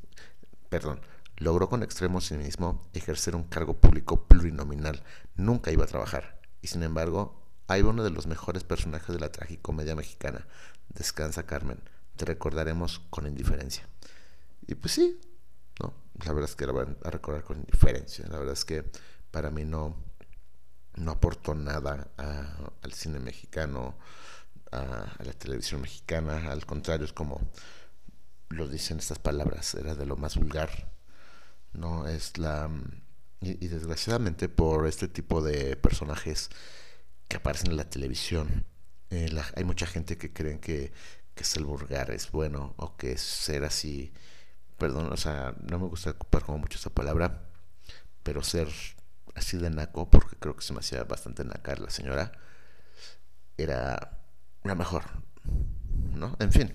[0.70, 1.02] perdón,
[1.38, 5.04] logró con extremo cinismo ejercer un cargo público plurinominal.
[5.36, 6.40] Nunca iba a trabajar.
[6.62, 10.46] Y sin embargo, hay uno de los mejores personajes de la tragicomedia mexicana.
[10.90, 11.80] Descansa, Carmen.
[12.16, 13.88] Te recordaremos con indiferencia.
[14.70, 15.20] Y pues sí,
[15.82, 15.96] ¿no?
[16.24, 18.28] La verdad es que la van a recordar con indiferencia.
[18.28, 18.86] La verdad es que
[19.32, 19.96] para mí no,
[20.96, 23.98] no aportó nada al cine mexicano,
[24.72, 26.52] a, la televisión mexicana.
[26.52, 27.50] Al contrario, es como
[28.50, 30.92] lo dicen estas palabras, era de lo más vulgar.
[31.74, 32.70] No es la.
[33.42, 36.50] Y, desgraciadamente por este tipo de personajes
[37.28, 38.68] que aparecen en la televisión,
[39.10, 40.92] eh, hay mucha gente que creen que,
[41.34, 44.14] que ser vulgar es bueno o que ser así.
[44.80, 47.44] Perdón, o sea, no me gusta ocupar como mucho esa palabra,
[48.24, 48.70] pero ser
[49.36, 52.32] así de naco, porque creo que se me hacía bastante nacar la señora,
[53.58, 54.20] era
[54.64, 55.04] la mejor,
[56.14, 56.36] ¿no?
[56.40, 56.74] En fin,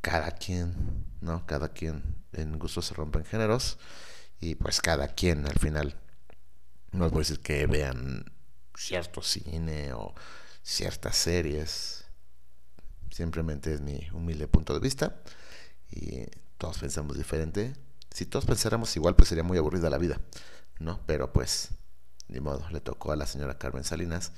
[0.00, 1.46] cada quien, ¿no?
[1.46, 3.78] Cada quien en gusto se rompen géneros
[4.40, 5.96] y pues cada quien al final,
[6.92, 8.24] no voy a decir que vean
[8.76, 10.14] cierto cine o
[10.62, 12.04] ciertas series,
[13.10, 15.22] simplemente es mi humilde punto de vista
[15.90, 16.26] y
[16.58, 17.74] todos pensamos diferente.
[18.10, 20.20] Si todos pensáramos igual, pues sería muy aburrida la vida,
[20.78, 21.00] ¿no?
[21.06, 21.70] Pero pues,
[22.28, 24.32] ni modo, le tocó a la señora Carmen Salinas.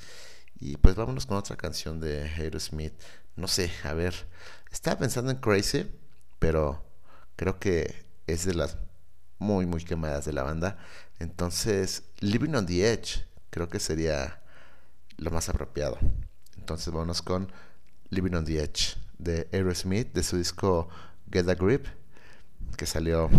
[0.59, 2.95] Y pues vámonos con otra canción de Aerosmith.
[3.37, 4.15] No sé, a ver,
[4.73, 5.91] estaba pensando en Crazy,
[6.39, 6.83] pero
[7.37, 8.79] creo que es de las
[9.39, 10.79] muy, muy quemadas de la banda.
[11.19, 14.43] Entonces, Living on the Edge, creo que sería
[15.19, 15.99] lo más apropiado.
[16.57, 17.53] Entonces, vámonos con
[18.11, 20.89] Living on the Edge de Aerosmith, de su disco
[21.31, 21.87] Get a Grip,
[22.77, 23.31] que salió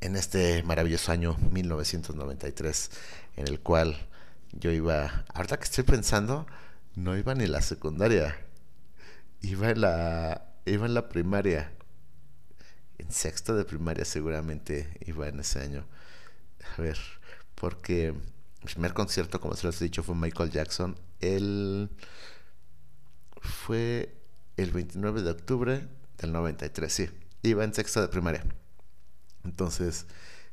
[0.00, 2.90] en este maravilloso año 1993,
[3.36, 3.96] en el cual
[4.52, 6.46] yo iba, ahorita que estoy pensando,
[6.94, 8.36] no iba ni la secundaria,
[9.42, 11.72] iba en la, iba en la primaria,
[12.98, 15.84] en sexto de primaria seguramente iba en ese año.
[16.76, 16.98] A ver,
[17.54, 18.12] porque
[18.62, 20.96] mi primer concierto, como se los he dicho, fue Michael Jackson.
[21.20, 21.90] El
[23.40, 24.14] fue
[24.56, 25.88] el 29 de octubre
[26.18, 27.08] del 93, sí.
[27.42, 28.44] Iba en sexto de primaria.
[29.44, 30.06] Entonces,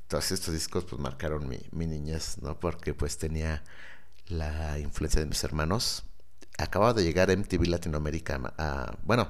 [0.08, 2.60] todos estos discos pues marcaron mi, mi niñez, ¿no?
[2.60, 3.64] Porque pues tenía
[4.28, 6.04] la influencia de mis hermanos.
[6.58, 8.40] Acababa de llegar MTV Latinoamérica.
[9.04, 9.28] bueno,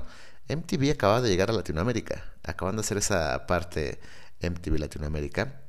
[0.50, 2.24] MTV acababa de llegar a Latinoamérica.
[2.44, 4.00] Acaban de hacer esa parte
[4.42, 5.62] MTV Latinoamérica.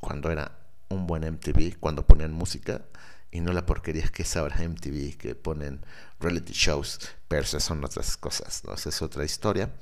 [0.00, 0.58] Cuando era
[0.88, 2.82] un buen MTV, cuando ponían música
[3.30, 5.84] y no la porquería que es ahora MTV, que ponen
[6.20, 6.98] reality shows,
[7.28, 8.74] pero esas son otras cosas, ¿no?
[8.74, 9.74] Es otra historia.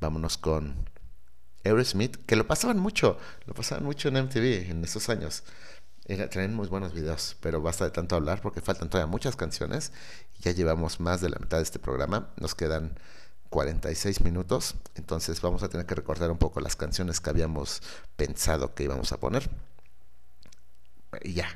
[0.00, 0.88] Vámonos con
[1.68, 5.44] Aerosmith, que lo pasaban mucho, lo pasaban mucho en MTV en esos años.
[6.06, 9.92] Era, traen muy buenos videos, pero basta de tanto hablar porque faltan todavía muchas canciones.
[10.40, 12.30] Ya llevamos más de la mitad de este programa.
[12.36, 12.98] Nos quedan
[13.50, 14.74] 46 minutos.
[14.94, 17.82] Entonces vamos a tener que recordar un poco las canciones que habíamos
[18.16, 19.50] pensado que íbamos a poner.
[21.22, 21.48] Y ya,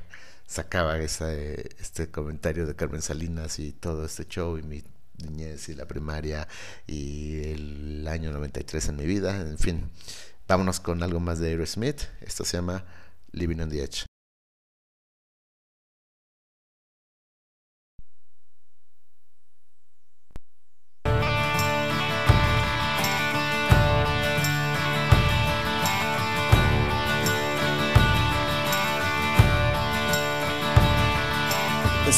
[0.46, 4.82] sacaba esa, eh, este comentario de Carmen Salinas y todo este show y mi
[5.18, 6.48] niñez y la primaria
[6.86, 9.40] y el año 93 en mi vida.
[9.40, 9.90] En fin,
[10.48, 12.02] vámonos con algo más de Aerosmith.
[12.20, 12.84] Esto se llama
[13.32, 14.06] Living on the Edge.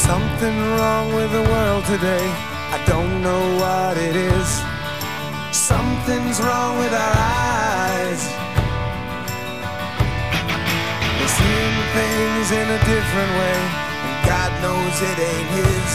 [0.05, 2.54] Something wrong with the world today.
[2.75, 4.49] I don't know what it is.
[5.55, 8.21] Something's wrong with our eyes.
[11.17, 13.59] We're seeing things in a different way,
[14.05, 15.89] and God knows it ain't His.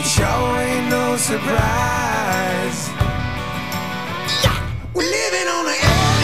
[0.00, 2.80] It sure ain't no surprise.
[4.40, 4.56] Yeah,
[4.94, 6.23] we're living on the edge.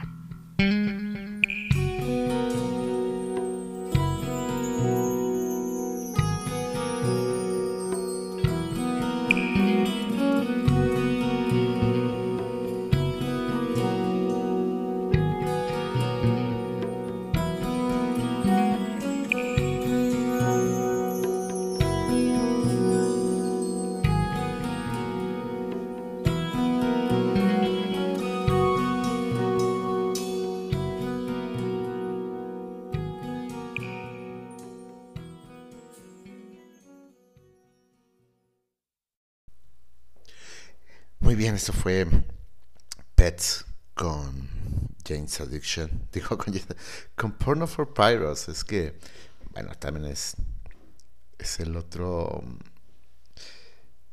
[41.61, 42.07] Esto fue
[43.13, 44.49] Pets con
[45.07, 46.07] Jane's Addiction.
[46.11, 46.59] Dijo con,
[47.15, 48.49] con Porno for Pyros.
[48.49, 48.97] Es que,
[49.51, 50.37] bueno, también es,
[51.37, 52.43] es el otro.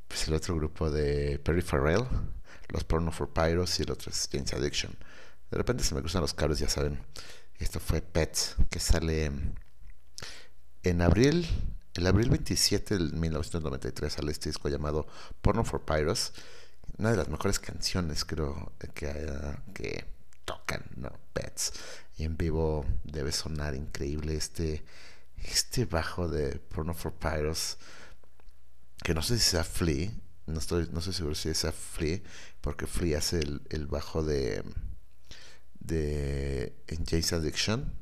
[0.09, 2.05] Pues el otro grupo de Perry Farrell,
[2.69, 4.95] los Porno for Pyros y el otro es Jane's Addiction.
[5.51, 7.03] De repente se me cruzan los cables, ya saben.
[7.55, 9.33] Esto fue Pets, que sale
[10.83, 11.49] en abril,
[11.95, 15.07] el abril 27 del 1993 sale este disco llamado
[15.41, 16.33] Porno for Pyros.
[16.99, 19.09] Una de las mejores canciones creo que,
[19.75, 20.05] que
[20.45, 21.11] tocan, ¿no?
[21.33, 21.73] Pets.
[22.17, 24.85] Y en vivo debe sonar increíble este,
[25.37, 27.79] este bajo de Porno for Pyros.
[29.05, 30.11] Que no sé si sea Flea.
[30.47, 32.21] No estoy, no estoy seguro si sea Flea.
[32.61, 34.63] Porque Flea hace el, el bajo de
[35.81, 37.93] de en Jane's Addiction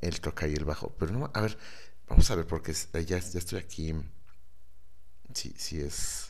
[0.00, 1.56] él toca ahí el bajo pero no a ver
[2.08, 3.94] vamos a ver porque es- ya, ya estoy aquí
[5.34, 6.27] si si es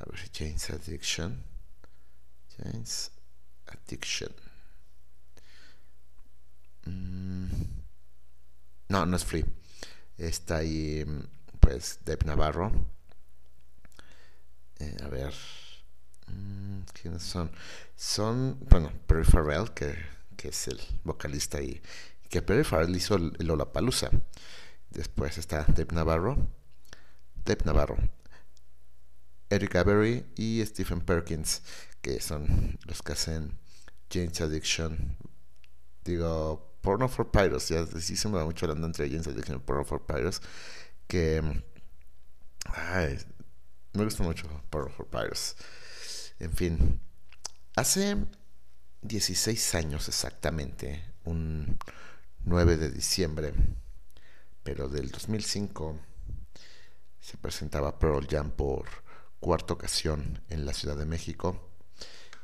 [0.00, 1.44] a ver Jane's Addiction
[2.56, 3.10] Jane's
[3.66, 4.32] Addiction
[6.86, 7.46] Mm,
[8.88, 9.44] no no es Free
[10.16, 11.22] está ahí mm,
[11.60, 12.72] pues Deb Navarro
[14.78, 15.34] Eh, a ver
[16.32, 17.50] Mm, ¿Quiénes son?
[17.96, 19.94] Son, bueno, Perry Farrell, que,
[20.36, 21.80] que es el vocalista y
[22.28, 24.10] que Perry Farrell hizo el el.
[24.90, 26.36] Después está Dave Navarro.
[27.44, 27.96] Dave Navarro.
[29.50, 31.62] Eric Avery y Stephen Perkins,
[32.00, 33.58] que son los que hacen
[34.08, 35.16] Jane's Addiction.
[36.04, 39.60] Digo, Porno for Pyros, ya sí se me va mucho hablando entre Jane's Addiction y
[39.60, 40.40] Porno for Pyros,
[41.06, 41.42] que
[42.64, 43.18] ay,
[43.92, 45.56] me gusta mucho Porno for Pyros.
[46.38, 47.00] En fin,
[47.74, 48.16] hace
[49.02, 51.76] 16 años exactamente, un
[52.44, 53.52] 9 de diciembre,
[54.62, 55.98] pero del 2005,
[57.20, 59.09] se presentaba Pearl Jam por
[59.40, 61.70] cuarta ocasión en la Ciudad de México.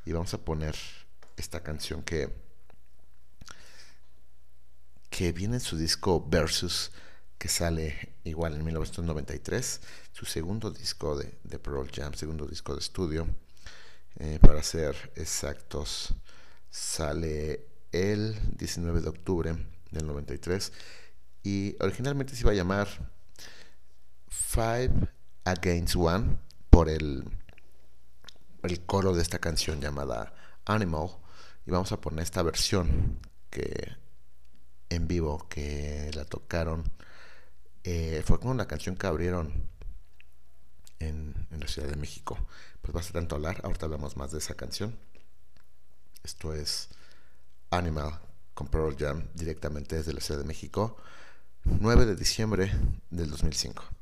[0.04, 0.74] Y vamos a poner
[1.36, 2.34] esta canción que,
[5.10, 6.90] que viene en su disco Versus,
[7.38, 9.80] que sale igual en 1993,
[10.12, 13.28] su segundo disco de, de Pearl Jam, segundo disco de estudio.
[14.18, 16.14] Eh, para ser exactos,
[16.70, 19.56] sale el 19 de octubre
[19.90, 20.72] del 93
[21.42, 22.88] y originalmente se iba a llamar
[24.28, 24.90] Five
[25.44, 26.45] Against One
[26.76, 27.24] por el,
[28.62, 30.34] el coro de esta canción llamada
[30.66, 31.08] Animal.
[31.64, 33.96] Y vamos a poner esta versión que
[34.90, 36.84] en vivo que la tocaron
[37.82, 39.70] eh, fue con una canción que abrieron
[40.98, 42.36] en, en la Ciudad de México.
[42.82, 44.98] Pues basta tanto hablar ahorita hablamos más de esa canción.
[46.24, 46.90] Esto es
[47.70, 48.20] Animal
[48.52, 50.98] con Pearl Jam directamente desde la Ciudad de México
[51.64, 52.70] 9 de diciembre
[53.08, 53.95] del 2005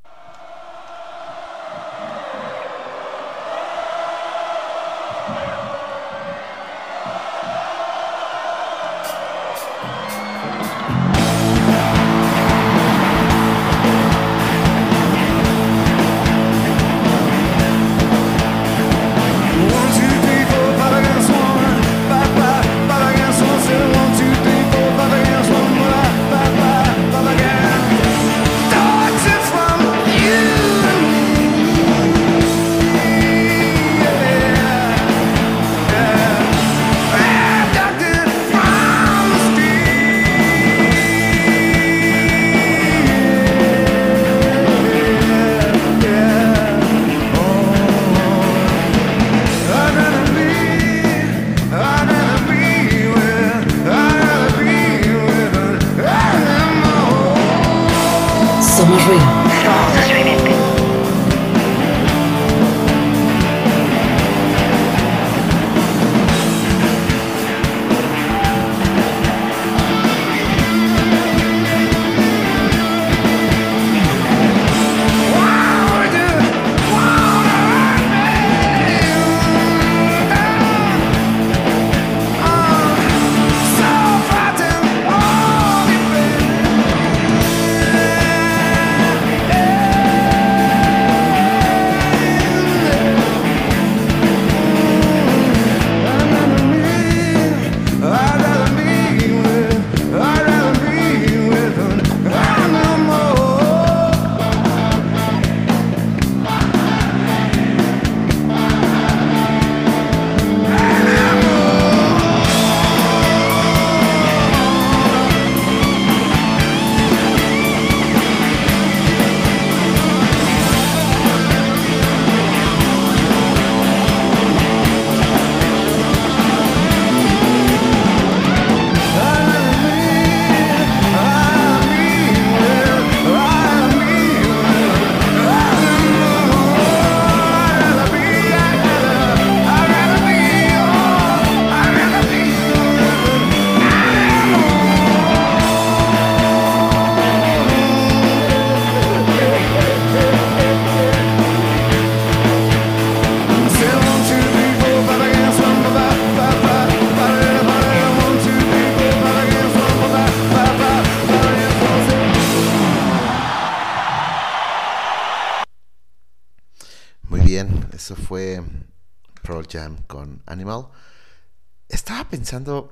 [172.45, 172.91] pensando,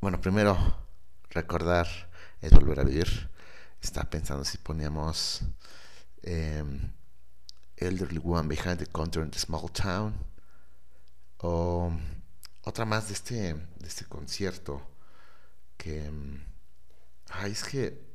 [0.00, 0.56] bueno, primero
[1.28, 1.86] recordar
[2.40, 3.28] es volver a vivir.
[3.82, 5.42] Estaba pensando si poníamos
[6.22, 6.90] em,
[7.76, 10.14] Elderly Woman Behind the Counter in the Small Town
[11.42, 11.92] o
[12.62, 14.80] otra más de este, de este concierto
[15.76, 16.42] que, em,
[17.28, 18.06] ay, es que,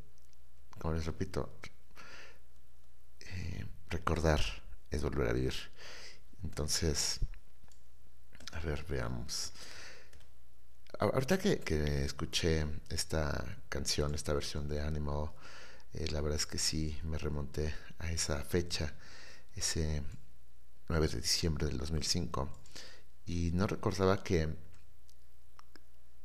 [0.80, 1.56] como les repito,
[3.20, 4.42] eh, recordar
[4.90, 5.54] es volver a vivir.
[6.44, 7.20] Entonces,
[8.54, 9.54] a ver, veamos.
[11.02, 15.32] Ahorita que, escuché esta canción, esta versión de Animal,
[15.94, 18.94] eh, la verdad es que sí me remonté a esa fecha,
[19.56, 20.04] ese
[20.90, 22.48] 9 de diciembre del 2005
[23.26, 24.56] y no recordaba que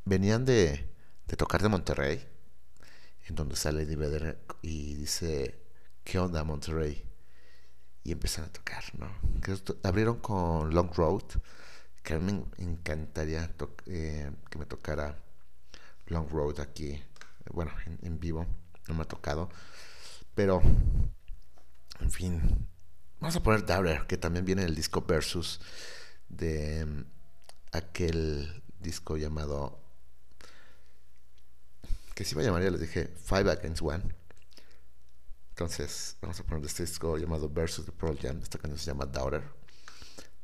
[0.05, 0.91] venían de,
[1.39, 2.29] tocar de Monterrey,
[3.29, 5.59] en donde sale Eddie y dice,
[6.05, 7.03] ¿qué onda Monterrey?
[8.05, 9.09] Y empiezan a tocar, ¿no?
[9.85, 11.25] Abrieron con Long Road,
[12.07, 13.51] que a mí me encantaría
[13.87, 15.19] eh, que me tocara
[16.07, 17.03] Long Road aquí,
[17.51, 18.47] bueno, en, vivo,
[18.87, 19.51] no me ha tocado,
[20.33, 20.63] pero,
[21.99, 22.69] en fin,
[23.19, 25.61] vamos a poner Doubter, que también viene en el disco Versus
[26.29, 27.05] de mm,
[27.73, 29.83] aquel disco llamado
[32.15, 34.05] que se iba a llamar, ya les dije, Five Against One.
[35.51, 38.41] Entonces, vamos a poner este disco llamado Versus de Pearl Jam.
[38.43, 39.66] Esta canción se llama Daughter.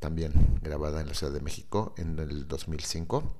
[0.03, 3.37] También grabada en la Ciudad de México en el 2005.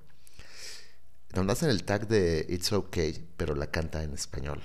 [1.31, 4.63] Donde hacen el tag de It's Okay, pero la canta en español.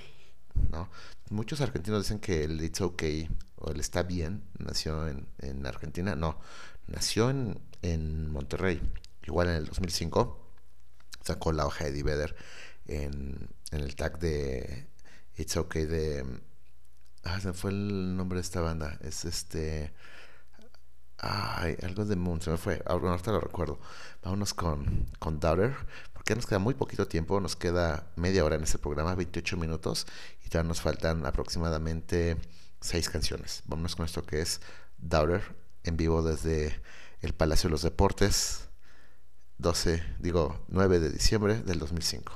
[0.70, 0.92] ¿no?
[1.32, 6.16] Muchos argentinos dicen que el It's Okay o el Está Bien nació en, en Argentina.
[6.16, 6.40] No,
[6.86, 8.80] nació en, en Monterrey.
[9.26, 10.54] Igual en el 2005
[11.24, 12.36] sacó la hoja de Eddie Vedder
[12.86, 14.86] en, en el tag de
[15.36, 16.24] It's Okay de...
[17.24, 19.00] Ah, se fue el nombre de esta banda.
[19.02, 19.92] Es este...
[21.20, 22.82] Ay, algo de Moon, se me fue.
[22.86, 23.80] Ah, bueno, ahorita lo recuerdo.
[24.24, 25.76] Vámonos con, con Daughter,
[26.14, 27.40] porque nos queda muy poquito tiempo.
[27.40, 30.06] Nos queda media hora en este programa, 28 minutos,
[30.46, 32.38] y todavía nos faltan aproximadamente
[32.82, 33.64] seis canciones.
[33.66, 34.62] Vámonos con esto que es
[34.98, 35.44] Daughter,
[35.84, 36.80] en vivo desde
[37.22, 38.70] el Palacio de los Deportes,
[39.58, 42.34] 12, digo, 9 de diciembre del 2005.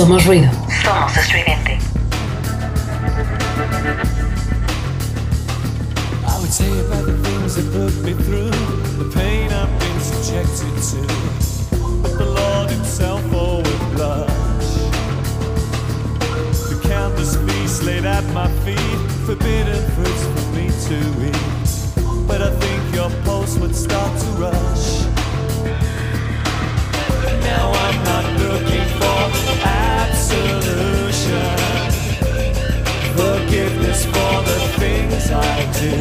[0.00, 0.48] Somos ruido.
[0.82, 1.78] Somos estridente.
[6.26, 8.50] I would say about the things that put me through,
[8.96, 11.00] the pain I've been subjected to.
[12.00, 14.70] But the Lord Himself would blush.
[16.70, 20.96] The countless feasts laid at my feet, forbidden fruits for me to
[21.28, 22.26] eat.
[22.26, 25.02] But I think your pulse would start to rush.
[27.44, 29.69] Now I'm not looking for
[33.70, 35.96] forgiveness for the things I do.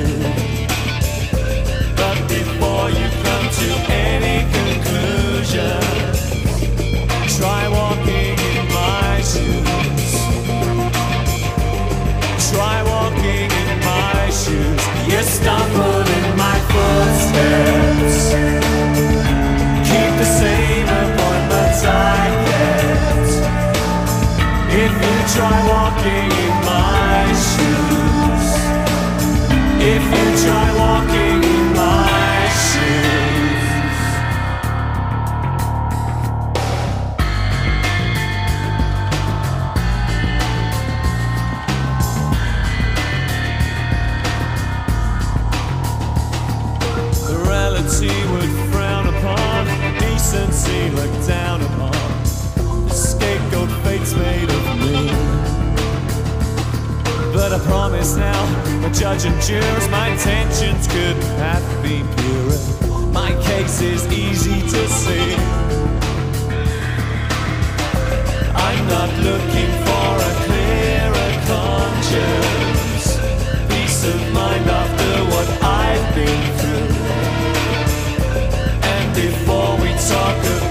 [1.95, 5.81] But before you come to any conclusion,
[7.37, 10.13] try walking in my shoes.
[12.49, 14.81] Try walking in my shoes.
[15.07, 18.19] You stumble in my footsteps.
[19.89, 23.29] Keep the same appointments I get.
[24.71, 26.48] If you try walking
[29.81, 33.65] if you try walking in my shoes,
[47.29, 49.65] morality would frown upon,
[49.99, 51.91] decency look down upon.
[52.87, 55.18] The scapegoat fate's made of me.
[57.39, 58.45] But I promise now,
[58.81, 62.59] the judge and jurors, my intentions couldn't have been purer.
[63.13, 65.35] My case is easy to see.
[68.67, 73.07] I'm not looking for a clearer conscience,
[73.71, 76.91] peace of mind after what I've been through.
[78.83, 80.68] And before we talk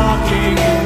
[0.00, 0.77] walking in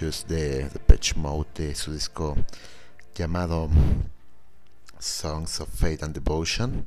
[0.00, 2.36] De Pitch Mode de su disco
[3.16, 3.68] llamado
[5.00, 6.86] Songs of Faith and Devotion.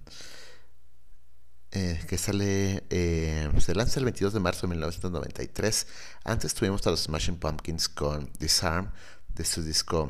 [1.71, 5.87] eh, que sale, eh, se lanza el 22 de marzo de 1993.
[6.23, 8.93] Antes tuvimos a los Smashing Pumpkins con Disarm
[9.27, 10.09] de su disco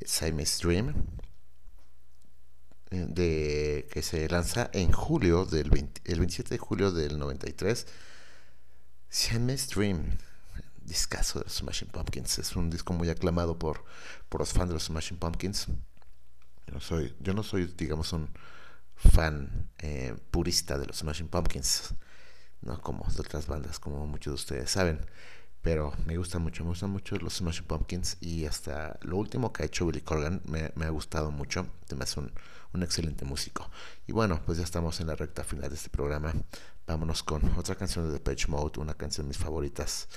[0.00, 0.94] Siamese Dream,
[2.92, 7.86] eh, de, que se lanza en julio del 20 el 27 de julio del 93.
[9.08, 10.16] Siamese Dream,
[10.84, 13.84] discazo de los Smashing Pumpkins, es un disco muy aclamado por,
[14.28, 15.66] por los fans de los Smashing Pumpkins.
[16.66, 18.30] Yo no soy, yo no soy digamos, un
[18.94, 21.94] fan eh, purista de los Smashing Pumpkins,
[22.60, 25.00] no como de otras bandas, como muchos de ustedes saben.
[25.62, 29.62] Pero me gusta mucho, me gustan mucho los Smashing Pumpkins y hasta lo último que
[29.62, 31.66] ha hecho Billy Corgan me, me ha gustado mucho.
[31.94, 32.32] Me hace un,
[32.72, 33.70] un excelente músico.
[34.06, 36.32] Y bueno, pues ya estamos en la recta final de este programa.
[36.86, 40.08] Vámonos con otra canción de Depeche Mode, una canción de mis favoritas.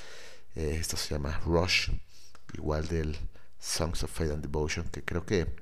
[0.56, 1.90] Eh, esta se llama Rush,
[2.54, 3.18] igual del
[3.60, 5.56] Songs of Faith and Devotion, que creo que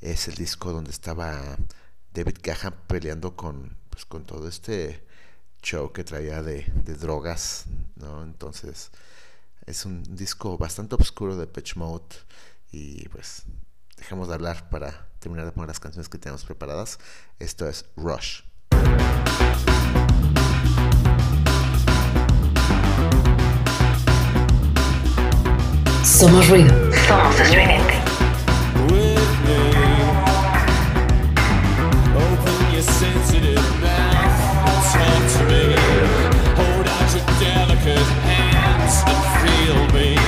[0.00, 1.56] es el disco donde estaba
[2.12, 5.04] David Gahan peleando con, pues, con todo este
[5.62, 7.64] show que traía de, de drogas,
[7.96, 8.22] ¿no?
[8.22, 8.90] Entonces
[9.66, 12.16] es un disco bastante oscuro de Pitch Mode
[12.70, 13.44] y pues
[13.96, 16.98] dejemos de hablar para terminar de poner las canciones que tenemos preparadas.
[17.38, 18.42] Esto es Rush.
[26.04, 26.74] Somos ruido.
[27.08, 27.94] Somos estridente.
[28.90, 29.60] with me.
[32.14, 35.64] Open your sensitive mouth and talk to me.
[36.56, 40.23] Hold out your delicate hands and feel me.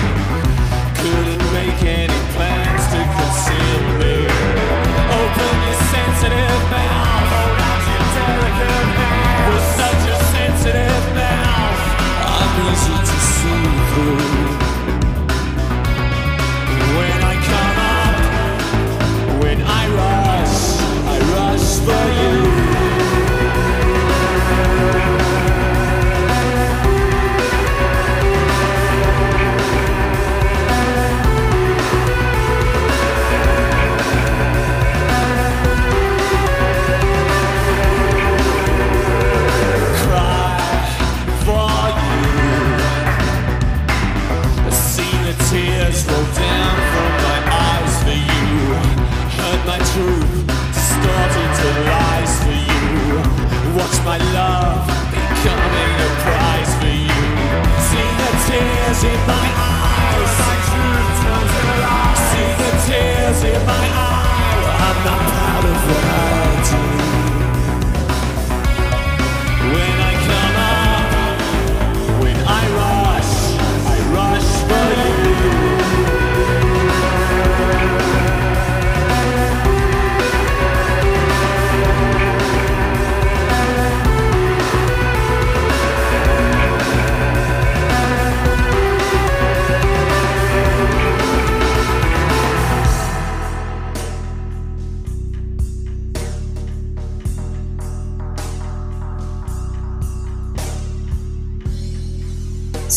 [65.09, 66.26] I'm out of that.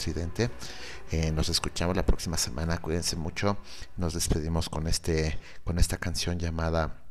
[0.00, 0.50] estridente.
[1.10, 3.58] Eh, nos escuchamos la próxima semana, cuídense mucho.
[3.98, 7.04] Nos despedimos con, este, con esta canción llamada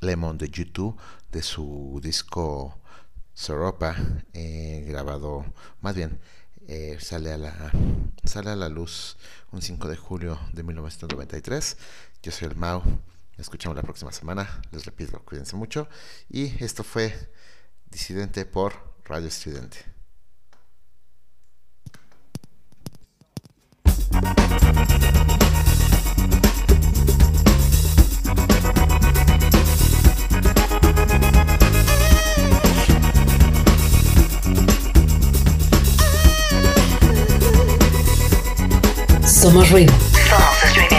[0.00, 0.96] Lemon de YouTube
[1.30, 2.80] de su disco
[3.34, 3.94] Soropa,
[4.32, 5.44] eh, grabado
[5.80, 6.18] más bien.
[6.66, 7.70] Eh, sale, a la,
[8.24, 9.16] sale a la luz
[9.52, 11.76] un 5 de julio de 1993.
[12.20, 12.82] Yo soy el Mau.
[12.82, 14.60] Nos escuchamos la próxima semana.
[14.72, 15.88] Les repito, cuídense mucho.
[16.28, 17.14] Y esto fue
[17.88, 18.72] Disidente por
[19.04, 19.97] Radio Estudiante.
[39.24, 39.92] Somos ruido.
[40.28, 40.97] Somos ruido.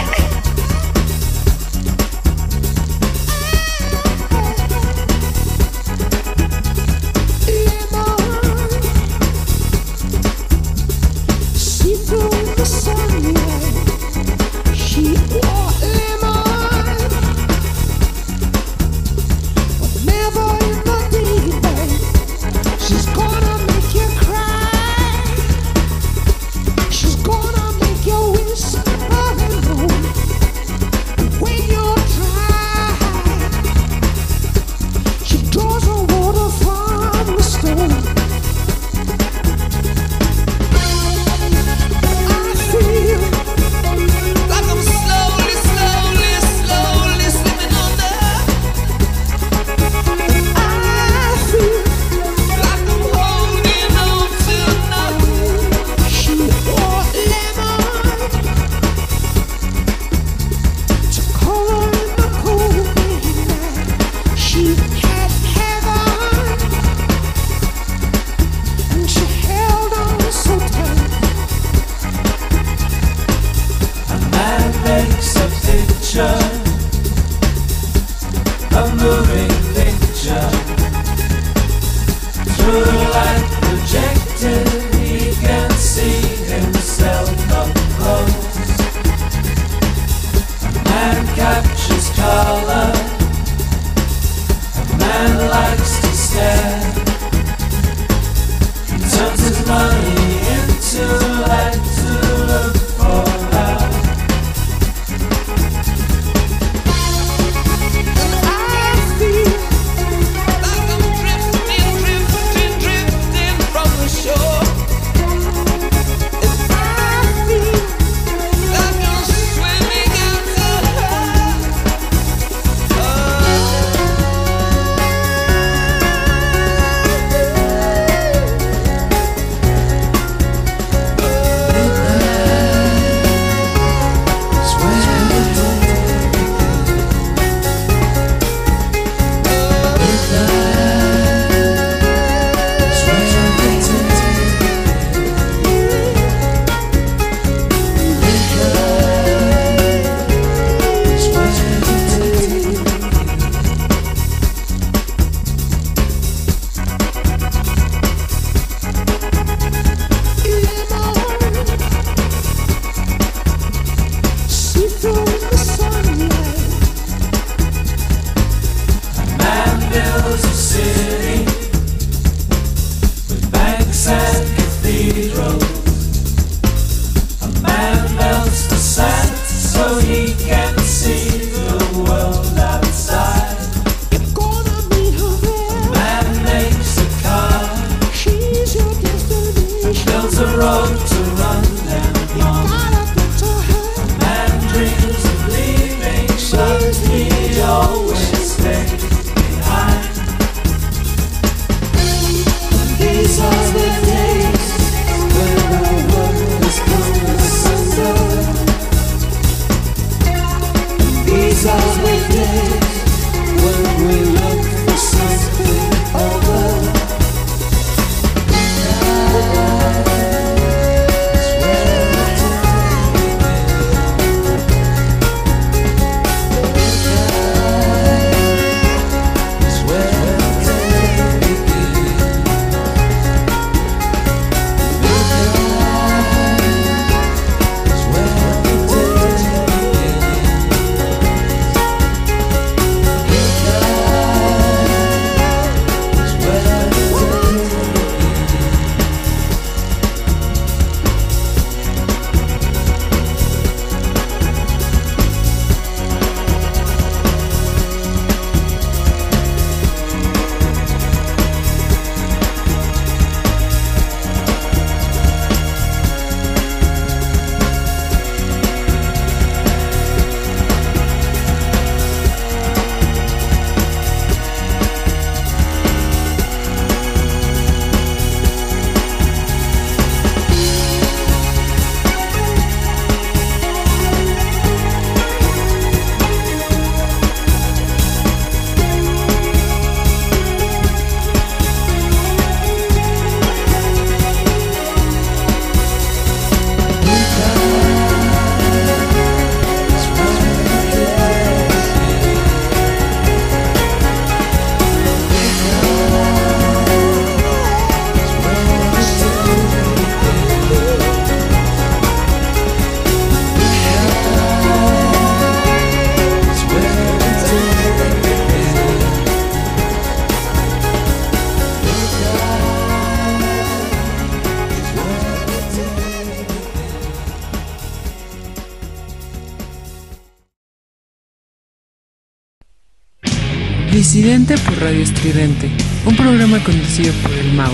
[334.20, 335.70] Disidente por Radio Estridente,
[336.04, 337.72] un programa conducido por el Mau.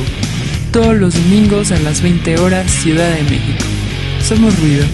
[0.70, 3.64] Todos los domingos a las 20 horas, Ciudad de México.
[4.22, 4.84] Somos ruido.